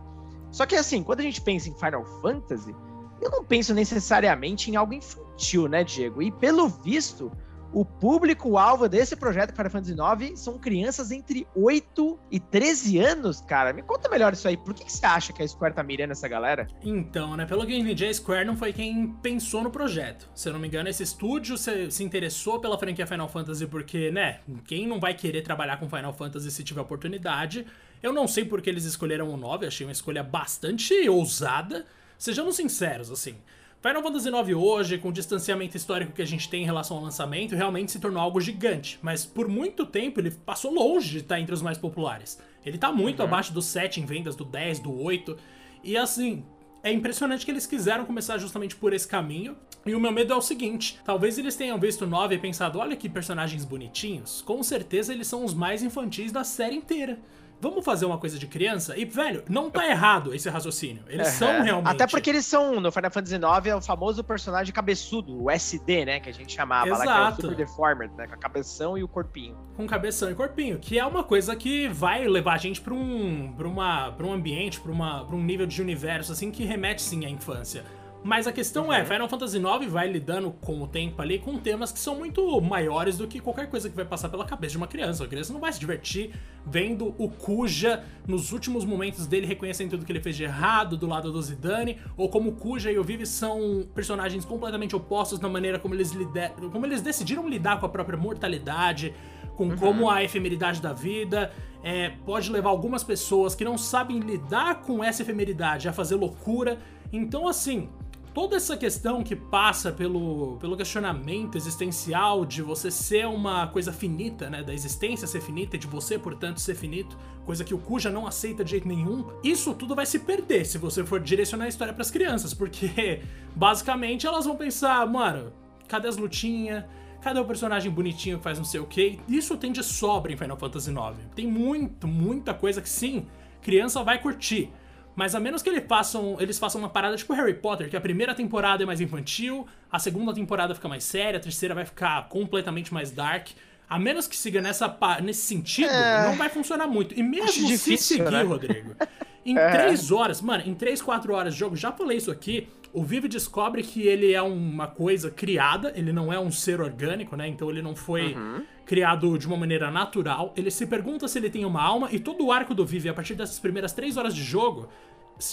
Só 0.51 0.65
que 0.65 0.75
assim, 0.75 1.03
quando 1.03 1.21
a 1.21 1.23
gente 1.23 1.43
pensa 1.43 1.69
em 1.69 1.75
Final 1.75 2.07
Fantasy, 2.23 2.75
eu 3.21 3.31
não 3.31 3.45
penso 3.45 3.75
necessariamente 3.75 4.71
em 4.71 4.77
algo 4.77 4.95
infantil, 4.95 5.69
né, 5.69 5.85
Diego? 5.85 6.23
E 6.23 6.33
pelo 6.33 6.67
visto, 6.67 7.31
o 7.71 7.85
público-alvo 7.85 8.89
desse 8.89 9.15
projeto 9.15 9.55
Final 9.55 9.71
Fantasy 9.71 9.93
IX 9.93 10.41
são 10.41 10.59
crianças 10.59 11.11
entre 11.11 11.47
8 11.55 12.19
e 12.31 12.41
13 12.41 12.99
anos, 12.99 13.43
cara. 13.43 13.75
Me 13.75 13.83
conta 13.83 14.09
melhor 14.09 14.33
isso 14.33 14.49
aí. 14.49 14.57
Por 14.57 14.73
que, 14.73 14.87
que 14.87 14.93
você 14.93 15.05
acha 15.05 15.35
que 15.35 15.43
a 15.43 15.47
Square 15.47 15.75
tá 15.75 15.83
mirando 15.83 16.13
essa 16.13 16.27
galera? 16.27 16.67
Então, 16.83 17.37
né? 17.37 17.45
Pelo 17.45 17.67
que 17.67 17.75
eu 17.75 17.79
entendi, 17.79 18.07
a 18.07 18.15
Square 18.15 18.47
não 18.47 18.57
foi 18.57 18.73
quem 18.73 19.09
pensou 19.23 19.63
no 19.63 19.71
projeto. 19.71 20.31
Se 20.35 20.49
eu 20.49 20.55
não 20.55 20.61
me 20.61 20.67
engano, 20.67 20.89
esse 20.89 21.03
estúdio 21.03 21.59
se, 21.59 21.91
se 21.91 22.03
interessou 22.03 22.59
pela 22.59 22.79
franquia 22.79 23.07
Final 23.07 23.29
Fantasy 23.29 23.67
porque, 23.67 24.11
né? 24.11 24.41
Quem 24.65 24.87
não 24.87 24.99
vai 24.99 25.13
querer 25.13 25.43
trabalhar 25.43 25.77
com 25.77 25.91
Final 25.91 26.15
Fantasy 26.15 26.51
se 26.51 26.65
tiver 26.65 26.81
oportunidade? 26.81 27.67
Eu 28.03 28.13
não 28.13 28.27
sei 28.27 28.45
porque 28.45 28.71
eles 28.71 28.85
escolheram 28.85 29.29
o 29.29 29.37
9, 29.37 29.67
achei 29.67 29.87
uma 29.87 29.93
escolha 29.93 30.23
bastante 30.23 30.95
ousada. 31.09 31.85
Sejamos 32.19 32.57
sinceros, 32.57 33.11
assim. 33.11 33.37
Final 33.83 34.03
Fantasy 34.03 34.29
IX 34.29 34.57
hoje, 34.57 34.99
com 34.99 35.09
o 35.09 35.13
distanciamento 35.13 35.75
histórico 35.75 36.13
que 36.13 36.21
a 36.21 36.27
gente 36.27 36.51
tem 36.51 36.63
em 36.63 36.67
relação 36.67 36.99
ao 36.99 37.03
lançamento, 37.03 37.55
realmente 37.55 37.93
se 37.93 37.99
tornou 37.99 38.21
algo 38.21 38.41
gigante. 38.41 38.99
Mas 39.01 39.25
por 39.25 39.49
muito 39.49 39.87
tempo 39.87 40.21
ele 40.21 40.31
passou 40.31 40.73
longe 40.73 41.11
de 41.11 41.19
estar 41.19 41.41
entre 41.41 41.55
os 41.55 41.63
mais 41.63 41.79
populares. 41.79 42.39
Ele 42.65 42.77
tá 42.77 42.93
muito 42.93 43.21
uhum. 43.21 43.27
abaixo 43.27 43.55
do 43.55 43.63
7 43.63 44.01
em 44.01 44.05
vendas, 44.05 44.37
do 44.37 44.45
10, 44.45 44.81
do 44.81 44.99
8. 45.03 45.37
E 45.83 45.97
assim, 45.97 46.45
é 46.83 46.93
impressionante 46.93 47.45
que 47.45 47.51
eles 47.51 47.67
quiseram 47.67 48.05
começar 48.05 48.37
justamente 48.37 48.77
por 48.77 48.93
esse 48.93 49.09
caminho. 49.09 49.57
E 49.87 49.95
o 49.95 50.01
meu 50.01 50.13
medo 50.13 50.35
é 50.35 50.37
o 50.37 50.43
seguinte: 50.43 51.01
talvez 51.03 51.39
eles 51.39 51.57
tenham 51.57 51.79
visto 51.79 52.03
o 52.03 52.07
9 52.07 52.35
e 52.35 52.39
pensado, 52.39 52.79
olha 52.79 52.95
que 52.95 53.09
personagens 53.09 53.65
bonitinhos. 53.65 54.43
Com 54.43 54.63
certeza 54.63 55.13
eles 55.13 55.27
são 55.27 55.43
os 55.43 55.55
mais 55.55 55.83
infantis 55.83 56.31
da 56.31 56.45
série 56.45 56.77
inteira 56.77 57.19
vamos 57.61 57.85
fazer 57.85 58.07
uma 58.07 58.19
coisa 58.19 58.39
de 58.39 58.47
criança? 58.47 58.97
E, 58.97 59.05
velho, 59.05 59.45
não 59.49 59.71
tá 59.71 59.87
errado 59.87 60.35
esse 60.35 60.49
raciocínio. 60.49 61.03
Eles 61.09 61.29
uhum. 61.29 61.35
são 61.35 61.63
realmente. 61.63 61.93
Até 61.93 62.07
porque 62.07 62.31
eles 62.31 62.47
são, 62.47 62.81
no 62.81 62.91
Final 62.91 63.11
Fantasy 63.11 63.37
IX, 63.37 63.67
é 63.67 63.77
o 63.77 63.81
famoso 63.81 64.25
personagem 64.25 64.73
cabeçudo, 64.73 65.45
o 65.45 65.51
SD, 65.51 66.05
né? 66.05 66.21
Que 66.21 66.31
a 66.31 66.33
gente 66.33 66.53
chamava 66.55 66.89
Exato. 66.89 67.05
lá, 67.07 67.33
que 67.33 67.43
é 67.43 67.47
o 67.47 67.51
Super 67.51 67.57
Deformed, 67.57 68.15
né? 68.17 68.27
Com 68.27 68.35
a 68.35 68.39
cabeção 68.39 68.97
e 68.97 69.03
o 69.03 69.09
corpinho. 69.09 69.57
Com 69.77 69.87
cabeção 69.87 70.31
e 70.31 70.35
corpinho, 70.35 70.79
que 70.79 70.99
é 70.99 71.05
uma 71.05 71.23
coisa 71.23 71.55
que 71.55 71.89
vai 71.89 72.27
levar 72.27 72.55
a 72.55 72.59
gente 72.59 72.81
pra 72.81 72.95
um, 72.95 73.53
pra 73.57 73.69
uma, 73.69 74.13
pra 74.13 74.27
um 74.27 74.33
ambiente, 74.33 74.81
pra, 74.81 74.91
uma, 74.91 75.25
pra 75.25 75.37
um 75.37 75.43
nível 75.43 75.67
de 75.67 75.81
universo, 75.81 76.33
assim, 76.33 76.51
que 76.51 76.65
remete 76.65 77.03
sim 77.03 77.25
à 77.25 77.29
infância. 77.29 77.85
Mas 78.23 78.47
a 78.47 78.53
questão 78.53 78.93
é, 78.93 78.99
uhum. 78.99 79.03
é, 79.03 79.05
Final 79.05 79.29
Fantasy 79.29 79.57
IX 79.57 79.91
vai 79.91 80.07
lidando 80.07 80.51
com 80.51 80.83
o 80.83 80.87
tempo 80.87 81.23
ali 81.23 81.39
com 81.39 81.57
temas 81.59 81.91
que 81.91 81.99
são 81.99 82.17
muito 82.17 82.61
maiores 82.61 83.17
do 83.17 83.27
que 83.27 83.41
qualquer 83.41 83.69
coisa 83.71 83.89
que 83.89 83.97
vai 83.97 84.05
passar 84.05 84.29
pela 84.29 84.45
cabeça 84.45 84.73
de 84.73 84.77
uma 84.77 84.87
criança. 84.87 85.25
A 85.25 85.27
criança 85.27 85.53
não 85.53 85.61
vai 85.61 85.73
se 85.73 85.81
divertir 85.81 86.33
vendo 86.67 87.15
o 87.17 87.31
Kuja 87.31 88.05
nos 88.27 88.53
últimos 88.53 88.85
momentos 88.85 89.27
dele 89.27 89.47
reconhecendo 89.47 89.91
tudo 89.91 90.05
que 90.05 90.13
ele 90.13 90.21
fez 90.21 90.37
de 90.37 90.45
errado 90.45 90.99
do 90.99 91.07
lado 91.07 91.33
do 91.33 91.41
Zidane, 91.41 91.99
ou 92.15 92.29
como 92.29 92.51
o 92.51 92.53
Kuja 92.53 92.93
e 92.93 92.99
o 92.99 93.05
Vivi 93.05 93.25
são 93.25 93.87
personagens 93.95 94.45
completamente 94.45 94.95
opostos 94.95 95.41
na 95.41 95.49
maneira 95.49 95.79
como 95.79 95.95
eles, 95.95 96.13
lider... 96.13 96.53
como 96.71 96.85
eles 96.85 97.01
decidiram 97.01 97.49
lidar 97.49 97.81
com 97.81 97.87
a 97.87 97.89
própria 97.89 98.19
mortalidade, 98.19 99.15
com 99.57 99.65
uhum. 99.65 99.77
como 99.77 100.11
a 100.11 100.23
efemeridade 100.23 100.83
da 100.83 100.93
vida 100.93 101.51
é, 101.83 102.11
pode 102.27 102.51
levar 102.51 102.71
algumas 102.71 103.03
pessoas 103.03 103.55
que 103.55 103.65
não 103.65 103.79
sabem 103.79 104.19
lidar 104.21 104.83
com 104.83 105.03
essa 105.03 105.23
efemeridade 105.23 105.89
a 105.89 105.93
fazer 105.93 106.17
loucura. 106.17 106.79
Então, 107.13 107.49
assim, 107.49 107.89
toda 108.33 108.57
essa 108.57 108.77
questão 108.77 109.23
que 109.23 109.35
passa 109.35 109.91
pelo, 109.91 110.57
pelo 110.59 110.77
questionamento 110.77 111.57
existencial 111.57 112.45
de 112.45 112.63
você 112.63 112.91
ser 112.91 113.27
uma 113.27 113.67
coisa 113.67 113.93
finita, 113.93 114.49
né? 114.49 114.63
Da 114.63 114.73
existência 114.73 115.27
ser 115.27 115.41
finita, 115.41 115.77
de 115.77 115.87
você, 115.87 116.19
portanto, 116.19 116.61
ser 116.61 116.75
finito, 116.75 117.19
coisa 117.45 117.65
que 117.65 117.75
o 117.75 117.79
Cuja 117.79 118.11
não 118.11 118.27
aceita 118.27 118.65
de 118.65 118.71
jeito 118.71 118.87
nenhum, 118.87 119.27
isso 119.43 119.75
tudo 119.75 119.95
vai 119.95 120.07
se 120.07 120.21
perder 120.21 120.65
se 120.65 120.79
você 120.79 121.05
for 121.05 121.21
direcionar 121.21 121.65
a 121.65 121.69
história 121.69 121.93
para 121.93 122.03
as 122.03 122.11
crianças, 122.11 122.55
porque 122.55 123.23
basicamente 123.55 124.27
elas 124.27 124.45
vão 124.45 124.57
pensar, 124.57 125.07
mano, 125.07 125.53
cadê 125.89 126.09
as 126.09 126.17
lutinhas? 126.17 126.85
Cadê 127.21 127.39
o 127.39 127.45
personagem 127.45 127.91
bonitinho 127.93 128.39
que 128.39 128.45
faz 128.45 128.57
não 128.57 128.65
sei 128.65 128.81
o 128.81 128.87
que? 128.87 129.21
Isso 129.29 129.55
tem 129.57 129.71
de 129.71 129.83
sobra 129.85 130.33
em 130.33 130.37
Final 130.39 130.57
Fantasy 130.57 130.91
IX. 130.91 131.19
Tem 131.35 131.47
muito, 131.47 132.09
muita 132.09 132.55
coisa 132.55 132.81
que 132.81 132.89
sim, 132.89 133.27
criança 133.61 134.03
vai 134.03 134.21
curtir. 134.23 134.73
Mas 135.21 135.35
a 135.35 135.39
menos 135.39 135.61
que 135.63 135.69
eles 135.69 135.85
façam, 135.87 136.39
eles 136.41 136.59
façam 136.59 136.81
uma 136.81 136.89
parada 136.89 137.15
tipo 137.15 137.35
Harry 137.35 137.53
Potter, 137.53 137.91
que 137.91 137.95
a 137.95 138.01
primeira 138.01 138.35
temporada 138.35 138.85
é 138.85 138.87
mais 138.87 139.03
infantil, 139.03 139.67
a 139.93 139.99
segunda 139.99 140.33
temporada 140.33 140.75
fica 140.75 140.89
mais 140.89 141.05
séria, 141.05 141.37
a 141.37 141.43
terceira 141.43 141.75
vai 141.75 141.85
ficar 141.85 142.27
completamente 142.31 142.95
mais 142.95 143.11
dark. 143.11 143.49
A 143.87 143.99
menos 143.99 144.27
que 144.27 144.35
siga 144.35 144.63
nessa, 144.63 144.97
nesse 145.23 145.43
sentido, 145.43 145.91
é... 145.91 146.25
não 146.25 146.39
vai 146.39 146.49
funcionar 146.49 146.87
muito. 146.87 147.15
E 147.15 147.23
mesmo 147.23 147.69
se 147.77 147.99
seguir, 147.99 148.31
né? 148.31 148.43
Rodrigo, 148.45 148.97
em 149.45 149.57
é. 149.57 149.71
três 149.71 150.11
horas, 150.11 150.41
mano, 150.41 150.63
em 150.67 150.75
três, 150.75 151.01
quatro 151.01 151.35
horas 151.35 151.55
de 151.55 151.61
jogo, 151.61 151.77
já 151.77 151.93
falei 151.93 152.19
isso 152.19 152.31
aqui, 152.31 152.69
o 152.93 153.05
Vive 153.05 153.29
descobre 153.29 153.83
que 153.83 154.03
ele 154.03 154.33
é 154.33 154.43
uma 154.43 154.87
coisa 154.87 155.31
criada, 155.31 155.93
ele 155.95 156.13
não 156.13 156.33
é 156.33 156.41
um 156.41 156.51
ser 156.51 156.81
orgânico, 156.81 157.37
né? 157.37 157.47
Então 157.47 157.71
ele 157.71 157.81
não 157.81 157.95
foi 157.95 158.35
uhum. 158.35 158.65
criado 158.85 159.39
de 159.39 159.47
uma 159.47 159.57
maneira 159.57 159.91
natural. 159.91 160.53
Ele 160.57 160.71
se 160.71 160.87
pergunta 160.87 161.29
se 161.29 161.39
ele 161.39 161.49
tem 161.49 161.65
uma 161.65 161.81
alma, 161.81 162.09
e 162.11 162.19
todo 162.19 162.45
o 162.45 162.53
arco 162.53 162.75
do 162.75 162.85
Vive, 162.85 163.09
a 163.09 163.15
partir 163.15 163.35
dessas 163.35 163.61
primeiras 163.61 163.93
três 163.93 164.17
horas 164.17 164.35
de 164.35 164.43
jogo, 164.43 164.89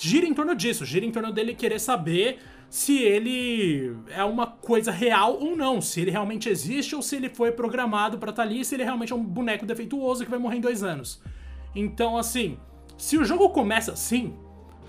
gira 0.01 0.25
em 0.25 0.33
torno 0.33 0.55
disso, 0.55 0.83
gira 0.83 1.05
em 1.05 1.11
torno 1.11 1.31
dele 1.31 1.53
querer 1.53 1.79
saber 1.79 2.39
se 2.69 2.97
ele 2.97 3.95
é 4.09 4.23
uma 4.23 4.47
coisa 4.47 4.91
real 4.91 5.37
ou 5.39 5.55
não, 5.55 5.79
se 5.79 6.01
ele 6.01 6.11
realmente 6.11 6.49
existe 6.49 6.95
ou 6.95 7.01
se 7.01 7.15
ele 7.15 7.29
foi 7.29 7.51
programado 7.51 8.17
para 8.17 8.31
estar 8.31 8.43
tá 8.43 8.49
ali, 8.49 8.65
se 8.65 8.75
ele 8.75 8.83
realmente 8.83 9.13
é 9.13 9.15
um 9.15 9.23
boneco 9.23 9.65
defeituoso 9.65 10.25
que 10.25 10.29
vai 10.29 10.39
morrer 10.39 10.57
em 10.57 10.61
dois 10.61 10.83
anos. 10.83 11.21
Então, 11.73 12.17
assim, 12.17 12.57
se 12.97 13.17
o 13.17 13.23
jogo 13.23 13.49
começa 13.49 13.91
assim, 13.91 14.33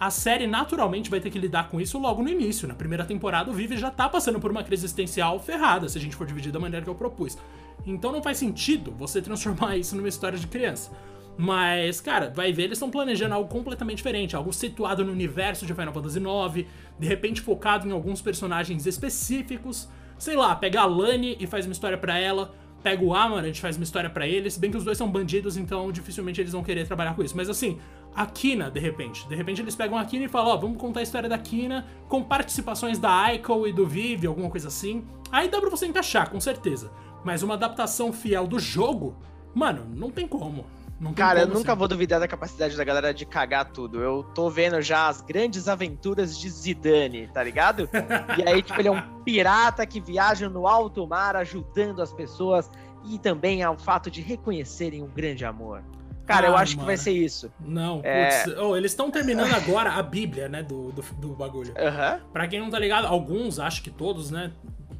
a 0.00 0.10
série 0.10 0.46
naturalmente 0.46 1.10
vai 1.10 1.20
ter 1.20 1.30
que 1.30 1.38
lidar 1.38 1.68
com 1.68 1.80
isso 1.80 1.98
logo 1.98 2.22
no 2.22 2.28
início. 2.28 2.68
Na 2.68 2.74
primeira 2.74 3.04
temporada, 3.04 3.50
o 3.50 3.54
Vive 3.54 3.76
já 3.76 3.90
tá 3.90 4.08
passando 4.08 4.40
por 4.40 4.50
uma 4.50 4.62
crise 4.62 4.86
existencial 4.86 5.38
ferrada, 5.40 5.88
se 5.88 5.98
a 5.98 6.00
gente 6.00 6.16
for 6.16 6.26
dividir 6.26 6.52
da 6.52 6.58
maneira 6.58 6.84
que 6.84 6.90
eu 6.90 6.94
propus. 6.94 7.36
Então 7.84 8.12
não 8.12 8.22
faz 8.22 8.38
sentido 8.38 8.92
você 8.96 9.20
transformar 9.22 9.76
isso 9.76 9.94
numa 9.96 10.08
história 10.08 10.38
de 10.38 10.46
criança. 10.46 10.90
Mas, 11.36 12.00
cara, 12.00 12.32
vai 12.34 12.52
ver, 12.52 12.64
eles 12.64 12.78
estão 12.78 12.90
planejando 12.90 13.34
algo 13.34 13.48
completamente 13.48 13.98
diferente, 13.98 14.34
algo 14.34 14.52
situado 14.52 15.04
no 15.04 15.12
universo 15.12 15.64
de 15.64 15.72
Final 15.72 15.94
Fantasy 15.94 16.18
IX, 16.18 16.66
de 16.98 17.06
repente 17.06 17.40
focado 17.40 17.86
em 17.86 17.92
alguns 17.92 18.20
personagens 18.20 18.86
específicos. 18.86 19.88
Sei 20.18 20.34
lá, 20.34 20.56
pega 20.56 20.80
a 20.80 20.86
Lani 20.86 21.36
e 21.38 21.46
faz 21.46 21.64
uma 21.64 21.72
história 21.72 21.96
para 21.96 22.18
ela, 22.18 22.52
pega 22.82 23.04
o 23.04 23.14
Amarant, 23.14 23.56
faz 23.56 23.76
uma 23.76 23.84
história 23.84 24.08
para 24.08 24.26
eles, 24.26 24.54
se 24.54 24.60
bem 24.60 24.70
que 24.70 24.76
os 24.76 24.84
dois 24.84 24.96
são 24.96 25.10
bandidos, 25.10 25.56
então 25.56 25.90
dificilmente 25.90 26.40
eles 26.40 26.52
vão 26.52 26.62
querer 26.62 26.86
trabalhar 26.86 27.14
com 27.14 27.22
isso. 27.22 27.36
Mas 27.36 27.48
assim, 27.48 27.78
a 28.14 28.26
Kina, 28.26 28.70
de 28.70 28.80
repente. 28.80 29.28
De 29.28 29.34
repente 29.34 29.60
eles 29.60 29.74
pegam 29.74 29.98
a 29.98 30.04
Kina 30.04 30.24
e 30.24 30.28
falam, 30.28 30.50
ó, 30.50 30.54
oh, 30.54 30.60
vamos 30.60 30.78
contar 30.78 31.00
a 31.00 31.02
história 31.02 31.28
da 31.28 31.38
Kina 31.38 31.86
com 32.08 32.22
participações 32.22 32.98
da 32.98 33.10
Aiko 33.10 33.66
e 33.66 33.72
do 33.72 33.86
Vivi, 33.86 34.26
alguma 34.26 34.50
coisa 34.50 34.68
assim. 34.68 35.04
Aí 35.30 35.48
dá 35.48 35.60
pra 35.60 35.70
você 35.70 35.86
encaixar, 35.86 36.30
com 36.30 36.40
certeza. 36.40 36.90
Mas 37.24 37.42
uma 37.42 37.54
adaptação 37.54 38.12
fiel 38.12 38.46
do 38.46 38.58
jogo, 38.58 39.16
mano, 39.54 39.86
não 39.94 40.10
tem 40.10 40.26
como. 40.26 40.66
Cara, 41.14 41.40
eu 41.40 41.46
nunca 41.46 41.72
assim. 41.72 41.78
vou 41.78 41.88
duvidar 41.88 42.18
da 42.18 42.26
capacidade 42.26 42.76
da 42.76 42.82
galera 42.82 43.14
de 43.14 43.24
cagar 43.24 43.66
tudo. 43.66 44.02
Eu 44.02 44.24
tô 44.34 44.50
vendo 44.50 44.80
já 44.82 45.08
as 45.08 45.20
grandes 45.20 45.68
aventuras 45.68 46.36
de 46.36 46.50
Zidane, 46.50 47.28
tá 47.28 47.42
ligado? 47.42 47.88
e 48.36 48.48
aí, 48.48 48.62
tipo, 48.62 48.80
ele 48.80 48.88
é 48.88 48.90
um 48.90 49.22
pirata 49.22 49.86
que 49.86 50.00
viaja 50.00 50.48
no 50.48 50.66
alto 50.66 51.06
mar 51.06 51.36
ajudando 51.36 52.02
as 52.02 52.12
pessoas 52.12 52.68
e 53.04 53.18
também 53.18 53.62
ao 53.62 53.78
fato 53.78 54.10
de 54.10 54.20
reconhecerem 54.20 55.02
um 55.02 55.08
grande 55.08 55.44
amor. 55.44 55.82
Cara, 56.26 56.48
ah, 56.48 56.50
eu 56.50 56.56
acho 56.56 56.72
mano. 56.76 56.80
que 56.80 56.86
vai 56.86 56.96
ser 56.96 57.12
isso. 57.12 57.50
Não, 57.58 58.02
é... 58.04 58.42
putz. 58.42 58.58
Oh, 58.58 58.76
eles 58.76 58.92
estão 58.92 59.10
terminando 59.10 59.54
agora 59.54 59.92
a 59.92 60.02
Bíblia, 60.02 60.46
né, 60.46 60.62
do, 60.62 60.92
do, 60.92 61.02
do 61.14 61.28
bagulho. 61.28 61.70
Uhum. 61.70 62.20
Pra 62.32 62.46
quem 62.46 62.60
não 62.60 62.68
tá 62.68 62.78
ligado, 62.78 63.06
alguns, 63.06 63.58
acho 63.58 63.82
que 63.82 63.90
todos, 63.90 64.30
né, 64.30 64.52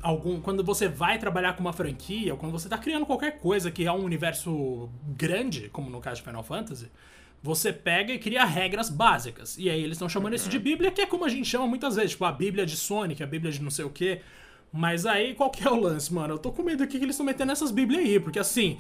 algum, 0.02 0.40
quando 0.40 0.62
você 0.62 0.88
vai 0.88 1.19
trabalhar 1.19 1.55
com 1.55 1.61
uma 1.61 1.73
franquia, 1.73 2.33
ou 2.33 2.38
quando 2.38 2.52
você 2.52 2.69
tá 2.69 2.78
criando 2.78 3.07
qualquer 3.07 3.38
coisa 3.38 3.71
que 3.71 3.85
é 3.85 3.93
um 3.93 4.05
universo 4.05 4.88
grande, 5.17 5.69
como 5.71 5.90
no 5.90 6.00
caso 6.00 6.17
de 6.17 6.23
Final 6.23 6.43
Fantasy, 6.43 6.90
você 7.43 7.73
pega 7.73 8.12
e 8.12 8.19
cria 8.19 8.45
regras 8.45 8.90
básicas. 8.90 9.57
E 9.59 9.71
aí 9.71 9.81
eles 9.81 9.93
estão 9.93 10.09
chamando 10.09 10.33
uhum. 10.33 10.37
isso 10.37 10.49
de 10.49 10.57
uhum. 10.57 10.62
Bíblia, 10.62 10.90
que 10.90 11.00
é 11.00 11.07
como 11.07 11.25
a 11.25 11.28
gente 11.28 11.49
chama 11.49 11.67
muitas 11.67 11.97
vezes, 11.97 12.12
tipo 12.12 12.25
a 12.25 12.33
Bíblia 12.33 12.67
de 12.67 12.76
Sonic, 12.76 13.23
a 13.23 13.26
Bíblia 13.26 13.52
de 13.52 13.62
não 13.62 13.71
sei 13.71 13.85
o 13.85 13.90
quê. 13.90 14.21
Mas 14.73 15.07
aí 15.07 15.35
qual 15.35 15.50
que 15.50 15.67
é 15.67 15.71
o 15.71 15.81
lance, 15.81 16.12
mano? 16.12 16.35
Eu 16.35 16.38
tô 16.38 16.52
com 16.52 16.62
medo 16.62 16.83
aqui 16.83 16.99
que 16.99 17.05
eles 17.05 17.14
estão 17.14 17.26
metendo 17.26 17.52
essas 17.52 17.71
Bíblias 17.71 18.02
aí, 18.02 18.21
porque 18.21 18.38
assim, 18.38 18.78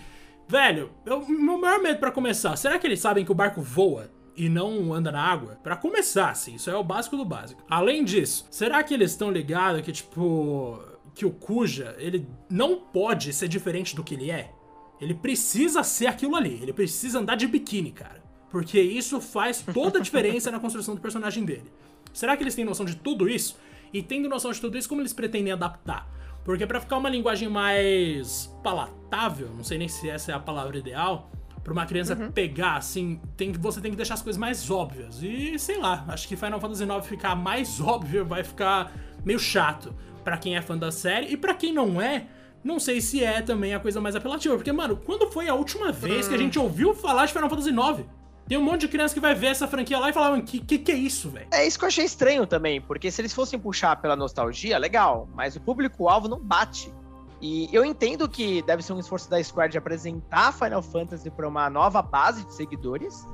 velho, 0.48 0.90
eu, 1.06 1.26
meu 1.26 1.58
maior 1.58 1.80
medo 1.80 1.98
para 1.98 2.10
começar, 2.10 2.56
será 2.56 2.78
que 2.78 2.86
eles 2.86 3.00
sabem 3.00 3.24
que 3.24 3.32
o 3.32 3.34
barco 3.34 3.60
voa? 3.60 4.10
e 4.38 4.48
não 4.48 4.94
anda 4.94 5.10
na 5.10 5.20
água? 5.20 5.58
Para 5.64 5.74
começar, 5.74 6.30
assim, 6.30 6.54
isso 6.54 6.70
é 6.70 6.76
o 6.76 6.84
básico 6.84 7.16
do 7.16 7.24
básico. 7.24 7.60
Além 7.68 8.04
disso, 8.04 8.46
será 8.50 8.84
que 8.84 8.94
eles 8.94 9.10
estão 9.10 9.32
ligados 9.32 9.82
que, 9.82 9.90
tipo, 9.90 10.80
que 11.18 11.26
o 11.26 11.32
Kuja, 11.32 11.96
ele 11.98 12.28
não 12.48 12.76
pode 12.76 13.32
ser 13.32 13.48
diferente 13.48 13.96
do 13.96 14.04
que 14.04 14.14
ele 14.14 14.30
é. 14.30 14.52
Ele 15.00 15.12
precisa 15.12 15.82
ser 15.82 16.06
aquilo 16.06 16.36
ali. 16.36 16.60
Ele 16.62 16.72
precisa 16.72 17.18
andar 17.18 17.34
de 17.34 17.48
biquíni, 17.48 17.90
cara. 17.90 18.22
Porque 18.48 18.80
isso 18.80 19.20
faz 19.20 19.60
toda 19.74 19.98
a 19.98 20.00
diferença 20.00 20.48
na 20.52 20.60
construção 20.60 20.94
do 20.94 21.00
personagem 21.00 21.44
dele. 21.44 21.72
Será 22.12 22.36
que 22.36 22.44
eles 22.44 22.54
têm 22.54 22.64
noção 22.64 22.86
de 22.86 22.94
tudo 22.94 23.28
isso? 23.28 23.58
E 23.92 24.00
tendo 24.00 24.28
noção 24.28 24.52
de 24.52 24.60
tudo 24.60 24.78
isso, 24.78 24.88
como 24.88 25.00
eles 25.00 25.12
pretendem 25.12 25.52
adaptar? 25.52 26.08
Porque 26.44 26.64
para 26.64 26.80
ficar 26.80 26.96
uma 26.98 27.10
linguagem 27.10 27.48
mais 27.48 28.46
palatável, 28.62 29.50
não 29.56 29.64
sei 29.64 29.76
nem 29.76 29.88
se 29.88 30.08
essa 30.08 30.30
é 30.30 30.34
a 30.36 30.40
palavra 30.40 30.78
ideal, 30.78 31.32
para 31.64 31.72
uma 31.72 31.84
criança 31.84 32.14
uhum. 32.14 32.30
pegar, 32.30 32.76
assim, 32.76 33.20
tem, 33.36 33.50
você 33.52 33.80
tem 33.80 33.90
que 33.90 33.96
deixar 33.96 34.14
as 34.14 34.22
coisas 34.22 34.38
mais 34.38 34.70
óbvias. 34.70 35.20
E 35.20 35.58
sei 35.58 35.78
lá, 35.78 36.04
acho 36.06 36.28
que 36.28 36.36
Final 36.36 36.60
Fantasy 36.60 36.84
IX 36.84 37.06
ficar 37.08 37.34
mais 37.34 37.80
óbvio 37.82 38.24
vai 38.24 38.44
ficar 38.44 38.92
meio 39.24 39.40
chato 39.40 39.92
para 40.28 40.36
quem 40.36 40.58
é 40.58 40.60
fã 40.60 40.76
da 40.76 40.92
série 40.92 41.32
e 41.32 41.36
para 41.38 41.54
quem 41.54 41.72
não 41.72 42.02
é, 42.02 42.26
não 42.62 42.78
sei 42.78 43.00
se 43.00 43.24
é 43.24 43.40
também 43.40 43.74
a 43.74 43.80
coisa 43.80 43.98
mais 43.98 44.14
apelativa, 44.14 44.54
porque 44.56 44.70
mano, 44.70 44.94
quando 44.94 45.26
foi 45.30 45.48
a 45.48 45.54
última 45.54 45.90
vez 45.90 46.28
que 46.28 46.34
a 46.34 46.38
gente 46.38 46.58
ouviu 46.58 46.94
falar 46.94 47.24
de 47.24 47.32
Final 47.32 47.48
Fantasy 47.48 47.70
IX? 47.70 48.06
Tem 48.46 48.58
um 48.58 48.62
monte 48.62 48.82
de 48.82 48.88
criança 48.88 49.14
que 49.14 49.20
vai 49.20 49.34
ver 49.34 49.48
essa 49.48 49.66
franquia 49.66 49.98
lá 49.98 50.10
e 50.10 50.12
falar, 50.12 50.38
que, 50.42 50.60
que 50.60 50.78
que 50.78 50.92
é 50.92 50.94
isso, 50.94 51.30
velho? 51.30 51.46
É 51.50 51.66
isso 51.66 51.78
que 51.78 51.84
eu 51.84 51.88
achei 51.88 52.04
estranho 52.04 52.46
também, 52.46 52.78
porque 52.78 53.10
se 53.10 53.22
eles 53.22 53.32
fossem 53.32 53.58
puxar 53.58 53.96
pela 53.96 54.16
nostalgia, 54.16 54.76
legal, 54.76 55.28
mas 55.34 55.56
o 55.56 55.60
público-alvo 55.60 56.28
não 56.28 56.38
bate. 56.38 56.92
E 57.40 57.68
eu 57.72 57.84
entendo 57.84 58.28
que 58.28 58.60
deve 58.62 58.82
ser 58.82 58.92
um 58.92 59.00
esforço 59.00 59.30
da 59.30 59.42
Square 59.42 59.72
de 59.72 59.78
apresentar 59.78 60.52
Final 60.52 60.82
Fantasy 60.82 61.30
para 61.30 61.48
uma 61.48 61.70
nova 61.70 62.02
base 62.02 62.44
de 62.44 62.52
seguidores, 62.54 63.26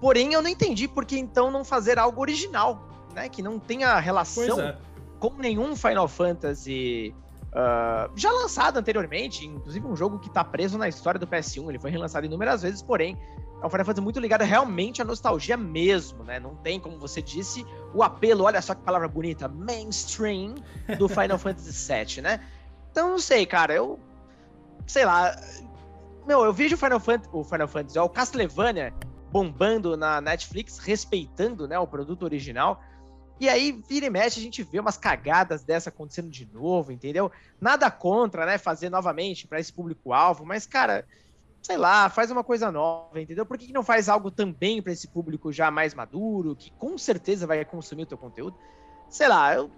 porém 0.00 0.34
eu 0.34 0.42
não 0.42 0.50
entendi 0.50 0.86
por 0.86 1.04
que 1.04 1.18
então 1.18 1.50
não 1.50 1.64
fazer 1.64 1.98
algo 1.98 2.20
original, 2.20 2.88
né? 3.14 3.28
Que 3.28 3.42
não 3.42 3.58
tenha 3.58 3.98
relação 3.98 4.60
é 4.60 4.76
com 5.18 5.34
nenhum 5.34 5.74
Final 5.76 6.08
Fantasy 6.08 7.14
uh, 7.48 8.10
já 8.16 8.30
lançado 8.30 8.78
anteriormente, 8.78 9.46
inclusive 9.46 9.86
um 9.86 9.96
jogo 9.96 10.18
que 10.18 10.28
está 10.28 10.44
preso 10.44 10.78
na 10.78 10.88
história 10.88 11.18
do 11.18 11.26
PS1, 11.26 11.68
ele 11.68 11.78
foi 11.78 11.90
relançado 11.90 12.26
inúmeras 12.26 12.62
vezes, 12.62 12.82
porém 12.82 13.16
é 13.60 13.66
um 13.66 13.70
Final 13.70 13.84
Fantasy 13.84 14.00
muito 14.00 14.20
ligado 14.20 14.42
realmente 14.42 15.02
à 15.02 15.04
nostalgia 15.04 15.56
mesmo, 15.56 16.22
né? 16.22 16.38
Não 16.38 16.54
tem, 16.56 16.78
como 16.78 16.98
você 16.98 17.20
disse, 17.20 17.66
o 17.92 18.02
apelo, 18.02 18.44
olha 18.44 18.62
só 18.62 18.74
que 18.74 18.82
palavra 18.82 19.08
bonita, 19.08 19.48
mainstream 19.48 20.54
do 20.96 21.08
Final 21.08 21.38
Fantasy 21.38 21.92
VII, 21.92 22.22
né? 22.22 22.40
Então, 22.90 23.10
não 23.10 23.18
sei, 23.18 23.44
cara, 23.44 23.74
eu... 23.74 23.98
Sei 24.86 25.04
lá... 25.04 25.36
Meu, 26.26 26.44
eu 26.44 26.52
vejo 26.52 26.76
o 26.76 26.78
Final 26.78 27.00
Fantasy, 27.00 27.30
o 27.32 27.42
Final 27.42 27.68
Fantasy, 27.68 27.98
ó, 27.98 28.04
o 28.04 28.08
Castlevania 28.08 28.92
bombando 29.30 29.96
na 29.96 30.20
Netflix, 30.20 30.78
respeitando 30.78 31.66
né, 31.66 31.78
o 31.78 31.86
produto 31.86 32.22
original, 32.22 32.80
e 33.40 33.48
aí, 33.48 33.72
vira 33.88 34.06
e 34.06 34.10
mexe, 34.10 34.40
a 34.40 34.42
gente 34.42 34.62
vê 34.62 34.80
umas 34.80 34.96
cagadas 34.96 35.62
dessa 35.64 35.90
acontecendo 35.90 36.28
de 36.28 36.46
novo, 36.46 36.90
entendeu? 36.90 37.30
Nada 37.60 37.90
contra, 37.90 38.44
né, 38.44 38.58
fazer 38.58 38.90
novamente 38.90 39.46
para 39.46 39.60
esse 39.60 39.72
público-alvo, 39.72 40.44
mas, 40.44 40.66
cara, 40.66 41.06
sei 41.62 41.76
lá, 41.76 42.08
faz 42.08 42.30
uma 42.30 42.42
coisa 42.42 42.72
nova, 42.72 43.20
entendeu? 43.20 43.46
Por 43.46 43.58
que, 43.58 43.72
não 43.72 43.82
faz 43.82 44.08
algo 44.08 44.30
também 44.30 44.82
para 44.82 44.92
esse 44.92 45.08
público 45.08 45.52
já 45.52 45.70
mais 45.70 45.94
maduro, 45.94 46.56
que 46.56 46.70
com 46.72 46.96
certeza 46.96 47.46
vai 47.46 47.64
consumir 47.64 48.04
o 48.04 48.06
teu 48.06 48.18
conteúdo? 48.18 48.56
Sei 49.08 49.28
lá, 49.28 49.54
eu 49.54 49.70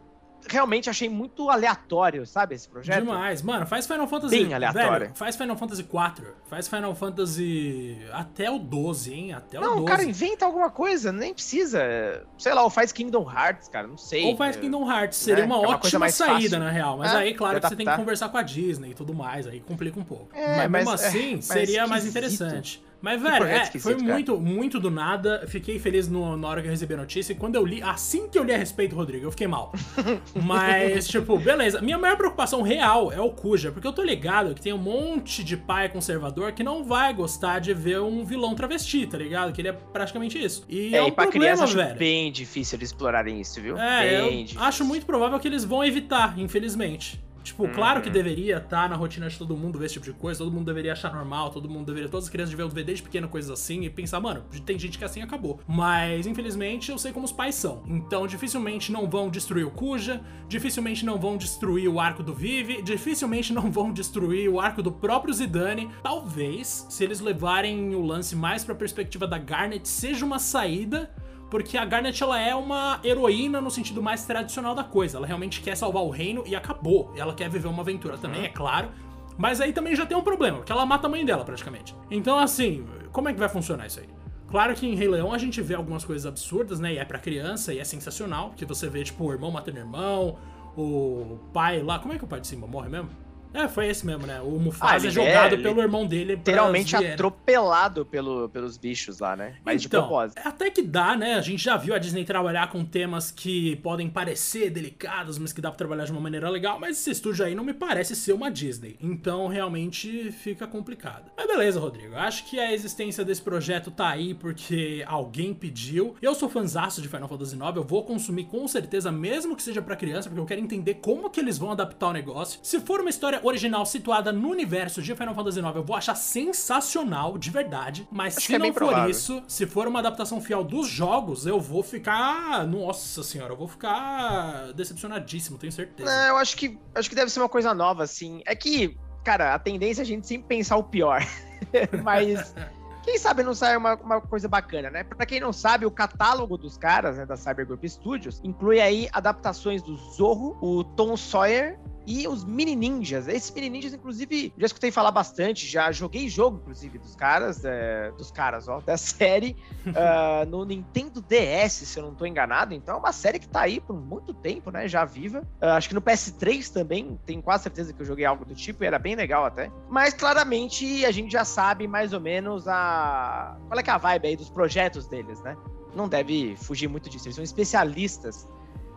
realmente 0.49 0.89
achei 0.89 1.09
muito 1.09 1.51
aleatório, 1.51 2.27
sabe, 2.27 2.55
esse 2.55 2.69
projeto? 2.69 3.05
Demais. 3.05 3.43
Mano, 3.43 3.67
faz 3.67 3.87
Final 3.87 4.07
Fantasy... 4.07 4.37
Bem 4.37 4.55
aleatório. 4.55 4.91
Velho, 4.91 5.15
faz 5.15 5.37
Final 5.37 5.57
Fantasy 5.57 5.85
4. 5.85 6.37
Faz 6.49 6.69
Final 6.69 6.95
Fantasy 6.95 7.99
até 8.13 8.51
o 8.51 8.59
12, 8.59 9.13
hein? 9.13 9.33
Até 9.33 9.59
o 9.59 9.61
não, 9.61 9.69
12. 9.71 9.81
Não, 9.81 9.85
cara, 9.87 10.05
inventa 10.05 10.45
alguma 10.45 10.71
coisa, 10.71 11.13
nem 11.13 11.33
precisa. 11.35 12.27
Sei 12.39 12.53
lá, 12.53 12.63
ou 12.63 12.71
faz 12.71 12.93
Kingdom 12.93 13.31
Hearts, 13.31 13.69
cara, 13.69 13.87
não 13.87 13.99
sei. 13.99 14.27
Ou 14.27 14.37
faz 14.37 14.57
Kingdom 14.57 14.91
Hearts, 14.91 15.19
seria 15.19 15.45
é, 15.45 15.47
uma, 15.47 15.57
é 15.57 15.59
uma 15.59 15.69
ótima 15.71 16.09
saída, 16.09 16.35
fácil. 16.35 16.59
na 16.59 16.71
real. 16.71 16.99
Mas 16.99 17.13
é, 17.13 17.17
aí, 17.17 17.35
claro 17.35 17.61
que 17.61 17.69
você 17.69 17.77
tem 17.77 17.87
que 17.87 17.97
conversar 17.97 18.29
com 18.29 18.39
a 18.39 18.43
Disney 18.43 18.91
e 18.91 18.95
tudo 18.95 19.15
mais, 19.15 19.47
aí 19.47 19.61
complica 19.61 19.99
um 19.99 20.05
pouco. 20.05 20.29
É, 20.35 20.69
mas, 20.69 20.71
mesmo 20.71 20.91
é, 20.91 20.95
assim, 20.95 21.41
seria 21.41 21.87
mais 21.87 22.07
interessante. 22.07 22.83
Mas, 23.01 23.21
velho, 23.21 23.45
é, 23.45 23.65
foi 23.79 23.97
muito, 23.97 24.39
muito 24.39 24.79
do 24.79 24.91
nada. 24.91 25.45
Fiquei 25.47 25.79
feliz 25.79 26.09
no, 26.09 26.37
na 26.37 26.49
hora 26.49 26.61
que 26.61 26.69
eu 26.69 26.71
recebi 26.71 26.95
a 26.95 26.99
notícia. 26.99 27.33
E 27.33 27.37
quando 27.37 27.57
eu 27.57 27.65
li, 27.65 27.83
assim 27.83 28.29
que 28.29 28.39
eu 28.39 28.45
li 28.45 28.53
a 28.53 28.59
respeito, 28.59 28.95
Rodrigo, 28.95 29.27
eu 29.27 29.31
fiquei 29.31 29.47
mal. 29.47 29.73
Mas, 30.35 31.09
tipo, 31.09 31.39
beleza. 31.39 31.81
Minha 31.81 31.99
maior 31.99 32.17
preocupação 32.17 32.63
real 32.63 33.11
é 33.13 33.21
o 33.21 33.31
Cuja, 33.31 33.73
porque 33.73 33.87
eu 33.87 33.93
tô 33.93 34.03
ligado 34.03 34.55
que 34.55 34.61
tem 34.61 34.73
um 34.73 34.79
monte 34.79 35.43
de 35.43 35.57
pai 35.57 35.89
conservador 35.89 36.53
que 36.53 36.63
não 36.63 36.85
vai 36.85 37.15
gostar 37.15 37.59
de 37.59 37.73
ver 37.73 38.01
um 38.01 38.25
vilão 38.25 38.55
travesti, 38.55 39.07
tá 39.07 39.17
ligado? 39.17 39.53
Que 39.53 39.61
ele 39.63 39.69
é 39.69 39.73
praticamente 39.73 40.43
isso. 40.43 40.65
E 40.69 40.95
é, 40.95 40.99
é 40.99 41.03
um 41.03 41.09
e 41.09 41.13
pra 41.13 41.27
problema, 41.27 41.57
criança 41.57 41.75
velho. 41.75 41.99
bem 41.99 42.31
difícil 42.31 42.77
eles 42.77 42.91
explorarem 42.91 43.41
isso, 43.41 43.61
viu? 43.61 43.79
É, 43.79 44.01
bem 44.03 44.19
eu 44.19 44.45
difícil. 44.45 44.63
acho 44.63 44.85
muito 44.85 45.07
provável 45.07 45.39
que 45.39 45.49
eles 45.49 45.65
vão 45.65 45.83
evitar, 45.85 46.39
infelizmente. 46.39 47.21
Tipo, 47.43 47.69
claro 47.69 48.01
que 48.01 48.09
uhum. 48.09 48.13
deveria 48.13 48.57
estar 48.57 48.83
tá 48.83 48.89
na 48.89 48.97
rotina 48.97 49.29
de 49.29 49.37
todo 49.37 49.57
mundo 49.57 49.79
ver 49.79 49.87
esse 49.87 49.95
tipo 49.95 50.07
de 50.07 50.13
coisa, 50.13 50.39
todo 50.39 50.53
mundo 50.53 50.67
deveria 50.67 50.93
achar 50.93 51.13
normal, 51.13 51.51
todo 51.51 51.69
mundo 51.69 51.87
deveria. 51.87 52.09
Todas 52.09 52.25
as 52.25 52.31
crianças 52.31 52.51
deveriam 52.51 52.69
ver 52.69 52.85
desde 52.85 53.03
pequena 53.03 53.29
coisas 53.29 53.51
assim 53.51 53.85
e 53.85 53.91
pensar, 53.91 54.21
mano, 54.21 54.45
tem 54.65 54.79
gente 54.79 54.99
que 54.99 55.05
assim 55.05 55.23
acabou. 55.23 55.61
Mas, 55.67 56.27
infelizmente, 56.27 56.91
eu 56.91 56.99
sei 56.99 57.13
como 57.13 57.25
os 57.25 57.33
pais 57.33 57.55
são. 57.55 57.83
Então, 57.87 58.27
dificilmente 58.27 58.93
não 58.93 59.09
vão 59.09 59.31
destruir 59.31 59.67
o 59.67 59.71
Kuja, 59.71 60.21
dificilmente 60.49 61.05
não 61.05 61.19
vão 61.19 61.37
destruir 61.37 61.89
o 61.89 61.99
arco 61.99 62.23
do 62.23 62.35
Vive, 62.35 62.83
dificilmente 62.83 63.53
não 63.53 63.71
vão 63.71 63.93
destruir 63.93 64.49
o 64.49 64.61
arco 64.61 64.83
do 64.83 64.93
próprio 64.93 65.33
Zidane. 65.33 65.91
Talvez, 66.03 66.87
se 66.89 67.05
eles 67.05 67.21
levarem 67.21 67.95
o 67.95 68.05
lance 68.05 68.37
mais 68.37 68.65
pra 68.65 68.75
perspectiva 68.75 69.27
da 69.27 69.39
Garnet, 69.39 69.89
seja 69.89 70.25
uma 70.25 70.39
saída 70.39 71.11
porque 71.51 71.77
a 71.77 71.85
Garnet 71.85 72.23
ela 72.23 72.41
é 72.41 72.55
uma 72.55 73.01
heroína 73.03 73.61
no 73.61 73.71
sentido 73.71 74.01
mais 74.01 74.25
tradicional 74.25 74.75
da 74.75 74.85
coisa. 74.85 75.19
Ela 75.19 75.27
realmente 75.27 75.61
quer 75.61 75.77
salvar 75.77 76.03
o 76.03 76.09
reino 76.09 76.45
e 76.47 76.55
acabou. 76.55 77.13
Ela 77.17 77.35
quer 77.35 77.51
viver 77.51 77.67
uma 77.67 77.83
aventura 77.83 78.17
também, 78.17 78.45
é 78.45 78.49
claro. 78.49 78.91
Mas 79.37 79.61
aí 79.61 79.73
também 79.73 79.97
já 79.97 80.07
tem 80.07 80.17
um 80.17 80.23
problema, 80.23 80.59
porque 80.59 80.71
ela 80.71 80.87
mata 80.87 81.07
a 81.07 81.11
mãe 81.11 81.25
dela 81.25 81.45
praticamente. 81.45 81.95
Então, 82.11 82.39
assim, 82.39 82.87
como 83.11 83.29
é 83.29 83.33
que 83.33 83.39
vai 83.39 83.49
funcionar 83.49 83.87
isso 83.87 84.01
aí? 84.01 84.09
Claro 84.49 84.75
que 84.75 84.87
em 84.87 84.95
Rei 84.95 85.09
Leão 85.09 85.33
a 85.33 85.39
gente 85.39 85.63
vê 85.63 85.75
algumas 85.75 86.05
coisas 86.05 86.27
absurdas, 86.27 86.79
né? 86.81 86.95
E 86.95 86.99
é 86.99 87.05
pra 87.05 87.19
criança 87.19 87.73
e 87.73 87.79
é 87.79 87.85
sensacional. 87.85 88.53
Que 88.57 88.65
você 88.65 88.89
vê, 88.89 89.03
tipo, 89.03 89.25
o 89.25 89.33
irmão 89.33 89.51
matando 89.51 89.79
o 89.79 89.81
irmão, 89.81 90.37
o 90.77 91.39
pai 91.53 91.83
lá. 91.83 91.99
Como 91.99 92.13
é 92.13 92.19
que 92.19 92.25
o 92.25 92.27
pai 92.27 92.41
de 92.41 92.47
Simba 92.47 92.67
morre 92.67 92.89
mesmo? 92.89 93.09
É, 93.53 93.69
foi 93.69 93.89
esse 93.89 94.07
mesmo, 94.07 94.27
né? 94.27 94.41
O 94.41 94.59
Mufasa 94.59 95.07
ah, 95.07 95.09
é 95.09 95.11
jogado 95.11 95.55
é, 95.55 95.59
pelo 95.59 95.81
irmão 95.81 96.07
dele. 96.07 96.37
Literalmente 96.37 96.95
atropelado 96.97 98.07
pelo, 98.07 98.49
pelos 98.49 98.77
bichos 98.77 99.19
lá, 99.19 99.37
né? 99.37 99.57
Mas 99.65 99.85
então, 99.85 100.01
de 100.01 100.07
propósito. 100.07 100.41
Até 100.45 100.71
que 100.71 100.83
dá, 100.83 101.17
né? 101.17 101.35
A 101.35 101.41
gente 101.41 101.63
já 101.63 101.77
viu 101.77 101.95
a 101.95 101.99
Disney 101.99 102.25
trabalhar 102.25 102.71
com 102.71 102.85
temas 102.85 103.31
que 103.31 103.77
podem 103.77 104.09
parecer 104.09 104.71
delicados, 104.71 105.39
mas 105.39 105.53
que 105.53 105.61
dá 105.61 105.71
pra 105.71 105.79
trabalhar 105.79 106.05
de 106.05 106.13
uma 106.13 106.21
maneira 106.21 106.49
legal. 106.49 106.79
Mas 106.79 106.99
esse 106.99 107.11
estúdio 107.11 107.45
aí 107.45 107.55
não 107.55 107.65
me 107.65 107.75
parece 107.75 108.15
ser 108.15 108.33
uma 108.33 108.51
Disney. 108.51 108.97
Então 109.01 109.49
realmente 109.49 110.31
fica 110.31 110.67
complicado. 110.67 111.31
Mas 111.37 111.47
beleza, 111.47 111.81
Rodrigo. 111.81 112.15
Acho 112.15 112.45
que 112.45 112.59
a 112.59 112.73
existência 112.73 113.25
desse 113.25 113.43
projeto 113.43 113.91
tá 113.91 114.09
aí 114.09 114.35
porque 114.35 115.05
alguém 115.07 115.53
pediu. 115.53 116.15
Eu 116.23 116.35
sou 116.35 116.49
fãzaço 116.49 117.03
de 117.03 117.09
Final 117.09 117.29
Fantasy 117.29 117.57
IX. 117.57 117.77
Eu 117.77 117.85
vou 117.85 118.05
consumir 118.05 118.45
com 118.45 118.67
certeza, 118.69 119.11
mesmo 119.11 119.57
que 119.57 119.63
seja 119.63 119.83
para 119.83 119.97
criança, 119.97 120.29
porque 120.29 120.41
eu 120.41 120.47
quero 120.47 120.61
entender 120.61 120.95
como 120.95 121.29
que 121.31 121.41
eles 121.41 121.59
vão 121.59 121.73
adaptar 121.73 122.09
o 122.09 122.13
negócio. 122.13 122.61
Se 122.63 122.81
for 122.81 123.01
uma 123.01 123.11
história 123.11 123.40
original 123.43 123.85
situada 123.87 124.33
no 124.33 124.49
universo 124.49 125.03
de 125.03 125.15
Final 125.15 125.35
Fantasy 125.35 125.61
IX 125.61 125.77
eu 125.77 125.85
vou 125.85 125.97
achar 125.97 126.15
sensacional, 126.15 127.39
de 127.39 127.51
verdade. 127.51 128.09
Mas 128.11 128.37
Acho 128.37 128.47
se 128.47 128.55
é 128.55 128.59
não 128.59 128.65
bem 128.65 128.73
for 128.73 128.87
provável. 128.87 129.11
isso, 129.11 129.43
se 129.47 129.67
for 129.67 129.87
uma 129.87 129.99
adaptação 129.99 130.41
fiel 130.41 130.65
dos 130.65 130.89
jogos, 130.89 131.47
eu 131.47 131.61
vou 131.61 131.83
ficar. 131.83 132.67
Nossa 132.67 133.23
senhora, 133.23 133.53
eu 133.53 133.57
vou 133.57 133.69
ficar 133.69 134.73
decepcionadíssimo, 134.73 135.59
tenho 135.59 135.73
certeza. 135.73 136.11
É, 136.11 136.31
eu 136.31 136.37
acho 136.37 136.57
que 136.57 136.79
acho 136.95 137.09
que 137.09 137.15
deve 137.15 137.31
ser 137.31 137.41
uma 137.41 137.49
coisa 137.49 137.75
nova, 137.75 138.03
assim. 138.03 138.43
É 138.47 138.55
que, 138.55 138.97
cara, 139.25 139.55
a 139.55 139.59
tendência 139.59 140.03
é 140.03 140.05
a 140.05 140.07
gente 140.07 140.27
sempre 140.27 140.49
pensar 140.49 140.77
o 140.77 140.85
pior. 140.85 141.25
Mas 142.03 142.55
quem 143.03 143.19
sabe 143.19 143.43
não 143.43 143.55
sai 143.55 143.77
uma, 143.77 143.95
uma 143.95 144.21
coisa 144.21 144.49
bacana, 144.49 144.91
né? 144.91 145.05
Pra 145.05 145.25
quem 145.25 145.41
não 145.41 145.53
sabe, 145.53 145.87
o 145.87 145.91
catálogo 145.91 146.57
dos 146.57 146.77
caras, 146.77 147.17
né, 147.17 147.27
da 147.27 147.37
Cyber 147.37 147.67
Group 147.67 147.85
Studios, 147.85 148.41
inclui 148.45 148.81
aí 148.81 149.09
adaptações 149.13 149.83
do 149.83 149.97
Zorro, 149.97 150.57
o 150.61 150.85
Tom 150.85 151.17
Sawyer 151.17 151.79
e 152.07 152.27
os 152.27 152.45
Mini 152.45 152.75
Ninjas. 152.75 153.29
Esses 153.29 153.51
Mini 153.51 153.71
Ninjas, 153.71 153.95
inclusive, 153.95 154.53
já 154.57 154.67
escutei 154.67 154.91
falar 154.91 155.11
bastante, 155.11 155.67
já 155.67 155.93
joguei 155.93 156.29
jogo, 156.29 156.59
inclusive, 156.59 156.99
dos 156.99 157.15
caras, 157.15 157.65
é, 157.65 158.11
dos 158.13 158.31
caras, 158.31 158.69
ó, 158.69 158.81
da 158.81 158.97
série, 158.99 159.57
ah, 159.95 160.45
no 160.47 160.65
Nintendo 160.65 161.21
DS, 161.21 161.73
se 161.73 161.99
eu 161.99 162.05
não 162.05 162.15
tô 162.15 162.27
enganado. 162.27 162.75
Então 162.75 162.97
é 162.97 162.99
uma 162.99 163.13
série 163.13 163.39
que 163.39 163.49
tá 163.49 163.63
aí 163.63 163.81
por 163.81 163.97
muito 163.97 164.33
tempo, 164.33 164.71
né, 164.71 164.89
já 164.89 165.05
viva. 165.05 165.47
Ah, 165.61 165.77
acho 165.77 165.89
que 165.89 165.95
no 165.95 166.03
PS3 166.03 166.73
também, 166.73 167.19
tenho 167.25 167.43
quase 167.43 167.65
certeza 167.65 167.93
que 167.93 168.01
eu 168.01 168.07
joguei 168.07 168.25
algo 168.25 168.45
do 168.45 168.55
tipo, 168.55 168.83
e 168.83 168.87
era 168.87 168.99
bem 168.99 169.15
legal 169.15 169.45
até. 169.45 169.71
Mas 169.89 170.15
claramente 170.15 171.05
a 171.05 171.11
gente 171.11 171.31
já 171.31 171.45
sabe 171.45 171.87
mais 171.87 172.13
ou 172.13 172.21
menos 172.21 172.67
a 172.67 173.57
qual 173.69 173.79
é 173.79 173.83
que 173.83 173.91
é 173.91 173.93
a 173.93 173.99
vibe 173.99 174.29
aí 174.29 174.37
dos 174.37 174.51
projetos 174.51 175.07
deles, 175.07 175.41
né? 175.43 175.57
Não 175.95 176.09
deve 176.09 176.57
fugir 176.57 176.89
muito 176.89 177.11
disso, 177.11 177.27
eles 177.27 177.35
são 177.35 177.45
especialistas 177.45 178.49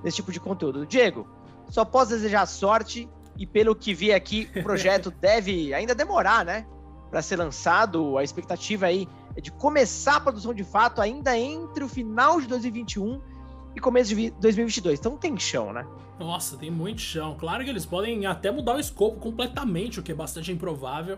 nesse 0.03 0.17
tipo 0.17 0.31
de 0.31 0.39
conteúdo. 0.39 0.85
Diego, 0.85 1.27
só 1.69 1.83
posso 1.85 2.11
desejar 2.11 2.45
sorte 2.45 3.09
e 3.37 3.45
pelo 3.47 3.75
que 3.75 3.93
vi 3.93 4.13
aqui, 4.13 4.49
o 4.55 4.61
projeto 4.63 5.09
deve 5.19 5.73
ainda 5.73 5.95
demorar, 5.95 6.45
né? 6.45 6.65
Para 7.09 7.21
ser 7.21 7.35
lançado, 7.37 8.17
a 8.17 8.23
expectativa 8.23 8.87
aí 8.87 9.07
é 9.35 9.41
de 9.41 9.51
começar 9.51 10.17
a 10.17 10.19
produção 10.19 10.53
de 10.53 10.63
fato 10.63 11.01
ainda 11.01 11.37
entre 11.37 11.83
o 11.83 11.87
final 11.87 12.39
de 12.41 12.47
2021 12.47 13.21
e 13.75 13.79
começo 13.79 14.09
de 14.09 14.15
vi- 14.15 14.31
2022. 14.39 14.99
Então 14.99 15.17
tem 15.17 15.37
chão, 15.37 15.71
né? 15.73 15.85
Nossa, 16.19 16.57
tem 16.57 16.69
muito 16.69 17.01
chão. 17.01 17.35
Claro 17.39 17.63
que 17.63 17.69
eles 17.69 17.85
podem 17.85 18.25
até 18.25 18.51
mudar 18.51 18.75
o 18.75 18.79
escopo 18.79 19.19
completamente, 19.19 19.99
o 19.99 20.03
que 20.03 20.11
é 20.11 20.15
bastante 20.15 20.51
improvável. 20.51 21.17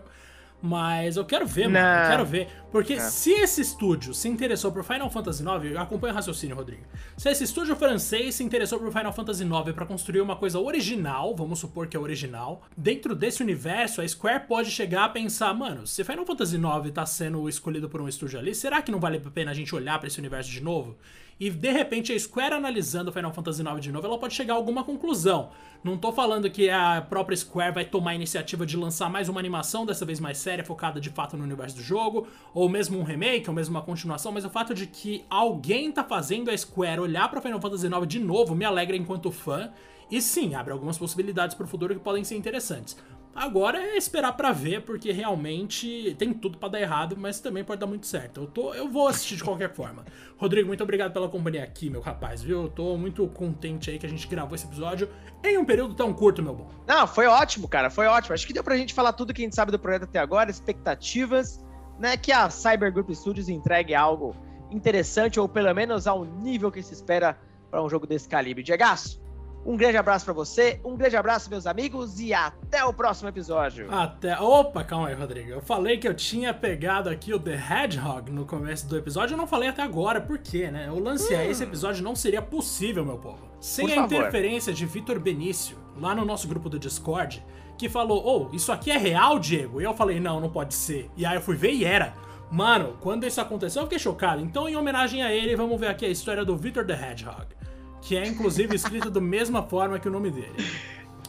Mas 0.60 1.16
eu 1.16 1.24
quero 1.24 1.46
ver, 1.46 1.68
mano. 1.68 1.78
Eu 2.04 2.10
quero 2.10 2.24
ver. 2.24 2.48
Porque 2.72 2.94
É. 2.94 3.00
se 3.00 3.30
esse 3.30 3.60
estúdio 3.60 4.12
se 4.14 4.28
interessou 4.28 4.72
por 4.72 4.82
Final 4.82 5.08
Fantasy 5.10 5.42
IX, 5.42 5.72
eu 5.72 5.80
acompanho 5.80 6.12
o 6.12 6.16
raciocínio, 6.16 6.56
Rodrigo. 6.56 6.82
Se 7.16 7.28
esse 7.28 7.44
estúdio 7.44 7.76
francês 7.76 8.34
se 8.34 8.42
interessou 8.42 8.78
por 8.78 8.90
Final 8.92 9.12
Fantasy 9.12 9.44
IX 9.44 9.72
pra 9.74 9.86
construir 9.86 10.20
uma 10.20 10.34
coisa 10.36 10.58
original, 10.58 11.34
vamos 11.36 11.58
supor 11.58 11.86
que 11.86 11.96
é 11.96 12.00
original, 12.00 12.62
dentro 12.76 13.14
desse 13.14 13.42
universo, 13.42 14.00
a 14.00 14.08
Square 14.08 14.44
pode 14.48 14.70
chegar 14.70 15.04
a 15.04 15.08
pensar, 15.08 15.54
mano, 15.54 15.86
se 15.86 16.02
Final 16.02 16.26
Fantasy 16.26 16.56
IX 16.56 16.90
tá 16.92 17.06
sendo 17.06 17.48
escolhido 17.48 17.88
por 17.88 18.00
um 18.00 18.08
estúdio 18.08 18.38
ali, 18.38 18.54
será 18.54 18.82
que 18.82 18.90
não 18.90 18.98
vale 18.98 19.18
a 19.24 19.30
pena 19.30 19.50
a 19.50 19.54
gente 19.54 19.74
olhar 19.74 19.98
pra 19.98 20.08
esse 20.08 20.18
universo 20.18 20.50
de 20.50 20.62
novo? 20.62 20.96
E 21.38 21.50
de 21.50 21.70
repente 21.70 22.14
a 22.14 22.18
Square 22.18 22.54
analisando 22.54 23.12
Final 23.12 23.30
Fantasy 23.32 23.62
IX 23.62 23.80
de 23.80 23.92
novo, 23.92 24.06
ela 24.06 24.18
pode 24.18 24.32
chegar 24.32 24.54
a 24.54 24.56
alguma 24.56 24.82
conclusão. 24.82 25.50
Não 25.84 25.96
tô 25.98 26.10
falando 26.10 26.48
que 26.50 26.70
a 26.70 27.02
própria 27.02 27.36
Square 27.36 27.74
vai 27.74 27.84
tomar 27.84 28.12
a 28.12 28.14
iniciativa 28.14 28.64
de 28.64 28.74
lançar 28.74 29.10
mais 29.10 29.28
uma 29.28 29.38
animação, 29.38 29.84
dessa 29.84 30.06
vez 30.06 30.18
mais 30.18 30.38
séria, 30.46 30.64
focada 30.64 31.00
de 31.00 31.10
fato 31.10 31.36
no 31.36 31.42
universo 31.42 31.76
do 31.76 31.82
jogo, 31.82 32.28
ou 32.54 32.68
mesmo 32.68 32.96
um 33.00 33.02
remake, 33.02 33.48
ou 33.48 33.54
mesmo 33.54 33.74
uma 33.74 33.82
continuação, 33.82 34.30
mas 34.30 34.44
o 34.44 34.50
fato 34.50 34.72
de 34.72 34.86
que 34.86 35.24
alguém 35.28 35.90
tá 35.90 36.04
fazendo 36.04 36.52
a 36.52 36.56
Square 36.56 37.00
olhar 37.00 37.28
pra 37.28 37.40
Final 37.40 37.60
Fantasy 37.60 37.88
IX 37.88 38.06
de 38.06 38.20
novo 38.20 38.54
me 38.54 38.64
alegra 38.64 38.96
enquanto 38.96 39.32
fã. 39.32 39.72
E 40.08 40.22
sim, 40.22 40.54
abre 40.54 40.72
algumas 40.72 40.96
possibilidades 40.96 41.56
pro 41.56 41.66
futuro 41.66 41.92
que 41.92 42.00
podem 42.00 42.22
ser 42.22 42.36
interessantes. 42.36 42.96
Agora 43.36 43.78
é 43.78 43.98
esperar 43.98 44.32
pra 44.32 44.50
ver, 44.50 44.80
porque 44.80 45.12
realmente 45.12 46.16
tem 46.18 46.32
tudo 46.32 46.56
pra 46.56 46.70
dar 46.70 46.80
errado, 46.80 47.14
mas 47.18 47.38
também 47.38 47.62
pode 47.62 47.78
dar 47.78 47.86
muito 47.86 48.06
certo. 48.06 48.40
Eu, 48.40 48.46
tô, 48.46 48.72
eu 48.72 48.88
vou 48.88 49.08
assistir 49.08 49.36
de 49.36 49.44
qualquer 49.44 49.74
forma. 49.74 50.06
Rodrigo, 50.38 50.66
muito 50.66 50.82
obrigado 50.82 51.12
pela 51.12 51.28
companhia 51.28 51.62
aqui, 51.62 51.90
meu 51.90 52.00
rapaz, 52.00 52.42
viu? 52.42 52.62
Eu 52.62 52.68
tô 52.70 52.96
muito 52.96 53.28
contente 53.28 53.90
aí 53.90 53.98
que 53.98 54.06
a 54.06 54.08
gente 54.08 54.26
gravou 54.26 54.54
esse 54.54 54.64
episódio 54.66 55.10
em 55.44 55.58
um 55.58 55.66
período 55.66 55.94
tão 55.94 56.14
curto, 56.14 56.42
meu 56.42 56.54
bom. 56.54 56.70
Não, 56.86 57.06
foi 57.06 57.26
ótimo, 57.26 57.68
cara, 57.68 57.90
foi 57.90 58.06
ótimo. 58.06 58.32
Acho 58.32 58.46
que 58.46 58.54
deu 58.54 58.64
pra 58.64 58.74
gente 58.74 58.94
falar 58.94 59.12
tudo 59.12 59.34
que 59.34 59.42
a 59.42 59.44
gente 59.44 59.54
sabe 59.54 59.70
do 59.70 59.78
projeto 59.78 60.04
até 60.04 60.18
agora, 60.18 60.50
expectativas, 60.50 61.62
né? 61.98 62.16
Que 62.16 62.32
a 62.32 62.48
Cyber 62.48 62.90
Group 62.90 63.10
Studios 63.10 63.50
entregue 63.50 63.94
algo 63.94 64.34
interessante, 64.70 65.38
ou 65.38 65.46
pelo 65.46 65.72
menos 65.74 66.06
ao 66.06 66.24
nível 66.24 66.72
que 66.72 66.82
se 66.82 66.94
espera 66.94 67.38
para 67.70 67.82
um 67.82 67.88
jogo 67.90 68.06
desse 68.06 68.26
calibre. 68.26 68.62
Diegaço, 68.62 69.20
um 69.66 69.76
grande 69.76 69.96
abraço 69.96 70.24
pra 70.24 70.32
você, 70.32 70.80
um 70.84 70.96
grande 70.96 71.16
abraço, 71.16 71.50
meus 71.50 71.66
amigos, 71.66 72.20
e 72.20 72.32
até 72.32 72.84
o 72.84 72.92
próximo 72.92 73.28
episódio. 73.28 73.92
Até. 73.92 74.38
Opa, 74.38 74.84
calma 74.84 75.08
aí, 75.08 75.14
Rodrigo. 75.14 75.50
Eu 75.50 75.60
falei 75.60 75.98
que 75.98 76.06
eu 76.06 76.14
tinha 76.14 76.54
pegado 76.54 77.10
aqui 77.10 77.34
o 77.34 77.40
The 77.40 77.54
Hedgehog 77.54 78.30
no 78.30 78.46
começo 78.46 78.86
do 78.86 78.96
episódio, 78.96 79.34
eu 79.34 79.38
não 79.38 79.46
falei 79.46 79.68
até 79.68 79.82
agora, 79.82 80.20
por 80.20 80.38
quê, 80.38 80.70
né? 80.70 80.88
O 80.90 81.00
lance 81.00 81.34
é: 81.34 81.50
esse 81.50 81.64
episódio 81.64 82.04
não 82.04 82.14
seria 82.14 82.40
possível, 82.40 83.04
meu 83.04 83.18
povo. 83.18 83.44
Sem 83.60 83.92
a 83.92 83.96
interferência 83.96 84.72
de 84.72 84.86
Vitor 84.86 85.18
Benício, 85.18 85.76
lá 85.96 86.14
no 86.14 86.24
nosso 86.24 86.46
grupo 86.46 86.68
do 86.68 86.78
Discord, 86.78 87.44
que 87.76 87.88
falou: 87.88 88.24
Ô, 88.24 88.54
isso 88.54 88.70
aqui 88.70 88.92
é 88.92 88.96
real, 88.96 89.36
Diego? 89.40 89.80
E 89.80 89.84
eu 89.84 89.94
falei: 89.94 90.20
Não, 90.20 90.40
não 90.40 90.48
pode 90.48 90.74
ser. 90.74 91.10
E 91.16 91.26
aí 91.26 91.34
eu 91.34 91.42
fui 91.42 91.56
ver 91.56 91.72
e 91.72 91.84
era. 91.84 92.14
Mano, 92.48 92.96
quando 93.00 93.26
isso 93.26 93.40
aconteceu, 93.40 93.82
eu 93.82 93.86
fiquei 93.86 93.98
chocado. 93.98 94.40
Então, 94.40 94.68
em 94.68 94.76
homenagem 94.76 95.24
a 95.24 95.32
ele, 95.32 95.56
vamos 95.56 95.80
ver 95.80 95.88
aqui 95.88 96.06
a 96.06 96.08
história 96.08 96.44
do 96.44 96.56
Victor 96.56 96.86
the 96.86 96.92
Hedgehog. 96.92 97.56
Que 98.00 98.16
é, 98.16 98.26
inclusive, 98.26 98.76
escrito 98.76 99.10
da 99.10 99.20
mesma 99.20 99.62
forma 99.62 99.98
que 99.98 100.08
o 100.08 100.10
nome 100.10 100.30
dele. 100.30 100.54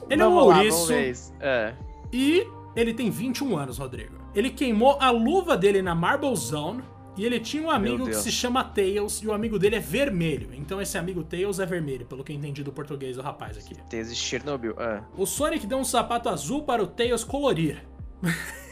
Ele 0.10 0.22
é 0.22 0.28
um 0.28 0.36
Vamos 0.36 0.56
ouriço. 0.56 0.88
vamos. 0.88 1.34
É. 1.40 1.74
E 2.14 2.48
ele 2.76 2.94
tem 2.94 3.10
21 3.10 3.58
anos, 3.58 3.78
Rodrigo. 3.78 4.16
Ele 4.36 4.50
queimou 4.50 4.98
a 5.00 5.10
luva 5.10 5.58
dele 5.58 5.82
na 5.82 5.96
Marble 5.96 6.36
Zone. 6.36 6.84
E 7.18 7.26
ele 7.26 7.40
tinha 7.40 7.64
um 7.64 7.72
amigo 7.72 8.06
que 8.06 8.14
se 8.14 8.32
chama 8.32 8.64
Tails. 8.64 9.24
E 9.24 9.28
o 9.28 9.34
amigo 9.34 9.58
dele 9.58 9.78
é 9.78 9.80
vermelho. 9.80 10.50
Então 10.54 10.80
esse 10.80 11.00
amigo 11.00 11.24
Tails 11.24 11.60
é 11.60 11.66
vermelho, 11.66 12.06
pelo 12.06 12.24
que 12.24 12.32
eu 12.32 12.36
entendi 12.36 12.64
do 12.64 12.72
português 12.72 13.16
do 13.16 13.24
rapaz 13.24 13.58
aqui. 13.58 13.74
Tese 13.90 14.16
Chernobyl. 14.16 14.76
É. 14.78 15.02
O 15.18 15.26
Sonic 15.26 15.66
deu 15.66 15.80
um 15.80 15.84
sapato 15.84 16.30
azul 16.30 16.62
para 16.62 16.84
o 16.84 16.86
Tails 16.86 17.24
colorir. 17.24 17.84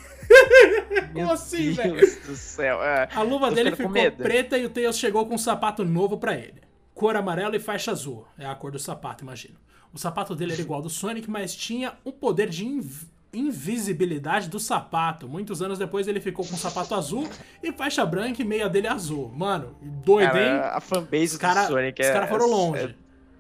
Como 1.14 1.32
assim, 1.32 1.68
Meu 1.68 1.76
velho? 1.76 1.96
Deus 1.96 2.16
do 2.18 2.36
céu. 2.36 2.84
É. 2.84 3.10
A 3.16 3.22
luva 3.24 3.50
dele 3.50 3.76
ficou 3.76 3.92
preta 3.92 4.58
e 4.58 4.66
o 4.66 4.70
Tails 4.70 4.98
chegou 5.00 5.26
com 5.26 5.36
um 5.36 5.40
sapato 5.40 5.84
novo 5.84 6.18
pra 6.18 6.36
ele. 6.36 6.62
Cor 6.96 7.16
amarela 7.16 7.56
e 7.56 7.60
faixa 7.60 7.92
azul. 7.92 8.26
É 8.40 8.46
a 8.48 8.56
cor 8.56 8.72
do 8.72 8.80
sapato, 8.80 9.24
imagino. 9.24 9.56
O 9.94 10.00
sapato 10.00 10.34
dele 10.36 10.54
era 10.54 10.62
igual 10.62 10.78
ao 10.80 10.84
do 10.84 10.90
Sonic, 10.90 11.30
mas 11.30 11.56
tinha 11.56 11.94
o 12.04 12.12
poder 12.12 12.50
de 12.50 12.66
inv- 12.66 13.04
invisibilidade 13.34 14.50
do 14.50 14.60
sapato. 14.60 15.28
Muitos 15.28 15.62
anos 15.62 15.78
depois 15.78 16.08
ele 16.08 16.20
ficou 16.20 16.46
com 16.46 16.54
um 16.54 16.58
sapato 16.58 16.96
azul 16.96 17.28
e 17.62 17.72
faixa 17.72 18.06
branca 18.06 18.42
e 18.42 18.46
meia 18.46 18.70
dele 18.70 18.88
azul. 18.88 19.32
Mano, 19.36 19.76
doido, 19.82 20.38
hein? 20.38 20.60
A 20.74 20.80
fanbase 20.80 21.26
Os 21.34 21.38
cara- 21.38 21.64
do 21.64 21.68
Sonic 21.74 22.02
os 22.02 22.08
é, 22.08 22.14
caras 22.14 22.30
foram 22.30 22.46
é- 22.46 22.50
longe. 22.50 22.96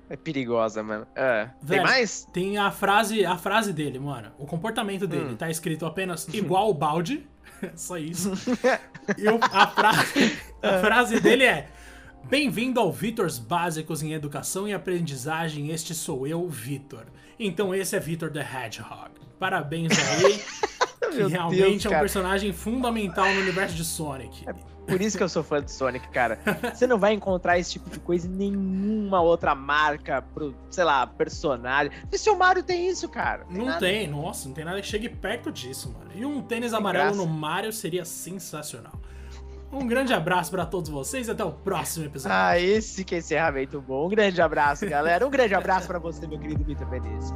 É, 0.09 0.13
é 0.13 0.17
perigosa, 0.17 0.83
mano. 0.83 1.07
É. 1.15 1.45
Tem 1.45 1.53
Velho, 1.61 1.83
mais? 1.83 2.25
Tem 2.33 2.57
a 2.57 2.71
frase, 2.71 3.25
a 3.25 3.37
frase 3.37 3.71
dele, 3.73 3.99
mano. 3.99 4.31
O 4.37 4.45
comportamento 4.45 5.07
dele 5.07 5.33
Hum. 5.33 5.35
tá 5.35 5.49
escrito 5.49 5.85
apenas 5.85 6.27
igual 6.33 6.69
o 6.69 6.73
balde. 6.73 7.25
Só 7.75 7.97
isso. 7.97 8.31
E 9.19 9.27
a, 9.27 9.67
frase, 9.67 10.35
a 10.63 10.79
frase 10.79 11.19
dele 11.19 11.43
é: 11.43 11.69
Bem-vindo 12.27 12.79
ao 12.79 12.91
Vitors 12.91 13.37
Básicos 13.37 14.01
em 14.01 14.13
Educação 14.13 14.67
e 14.67 14.73
Aprendizagem. 14.73 15.69
Este 15.69 15.93
sou 15.93 16.25
eu, 16.25 16.47
Vitor. 16.49 17.05
Então 17.39 17.73
esse 17.73 17.95
é 17.95 17.99
Vitor 17.99 18.31
the 18.31 18.41
Hedgehog. 18.41 19.11
Parabéns 19.37 19.93
aí. 19.99 20.41
que 21.11 21.23
realmente 21.23 21.83
Deus, 21.83 21.85
é 21.85 21.97
um 21.97 21.99
personagem 21.99 22.51
fundamental 22.51 23.31
no 23.31 23.41
universo 23.41 23.75
de 23.75 23.85
Sonic. 23.85 24.43
Por 24.87 25.01
isso 25.01 25.17
que 25.17 25.23
eu 25.23 25.29
sou 25.29 25.43
fã 25.43 25.63
de 25.63 25.71
Sonic, 25.71 26.07
cara. 26.09 26.39
Você 26.73 26.87
não 26.87 26.97
vai 26.97 27.13
encontrar 27.13 27.59
esse 27.59 27.73
tipo 27.73 27.91
de 27.91 27.99
coisa 27.99 28.27
em 28.27 28.31
nenhuma 28.31 29.21
outra 29.21 29.53
marca 29.53 30.21
pro, 30.21 30.55
sei 30.69 30.83
lá, 30.83 31.05
personagem. 31.05 31.91
E 32.11 32.17
se 32.17 32.29
o 32.29 32.37
Mario 32.37 32.63
tem 32.63 32.87
isso, 32.87 33.07
cara? 33.07 33.45
Não 33.49 33.65
nada. 33.65 33.79
tem, 33.79 34.07
nossa, 34.07 34.47
não 34.47 34.55
tem 34.55 34.65
nada 34.65 34.81
que 34.81 34.87
chegue 34.87 35.09
perto 35.09 35.51
disso, 35.51 35.91
mano. 35.91 36.11
E 36.13 36.25
um 36.25 36.41
tênis 36.41 36.71
Sem 36.71 36.79
amarelo 36.79 37.05
graça. 37.05 37.17
no 37.17 37.27
Mario 37.27 37.71
seria 37.71 38.03
sensacional. 38.03 38.93
Um 39.75 39.85
grande 39.85 40.13
abraço 40.13 40.49
pra 40.49 40.65
todos 40.65 40.89
vocês 40.89 41.27
até 41.27 41.43
o 41.43 41.51
próximo 41.51 42.05
episódio. 42.05 42.37
Ah, 42.37 42.57
esse 42.57 43.03
que 43.03 43.15
é 43.15 43.17
encerramento 43.17 43.81
bom. 43.81 44.05
Um 44.05 44.09
grande 44.09 44.41
abraço, 44.41 44.87
galera. 44.87 45.27
Um 45.27 45.29
grande 45.29 45.53
abraço 45.53 45.85
pra 45.85 45.99
você, 45.99 46.25
meu 46.25 46.39
querido 46.39 46.63
Vitor 46.63 46.87
Benício. 46.87 47.35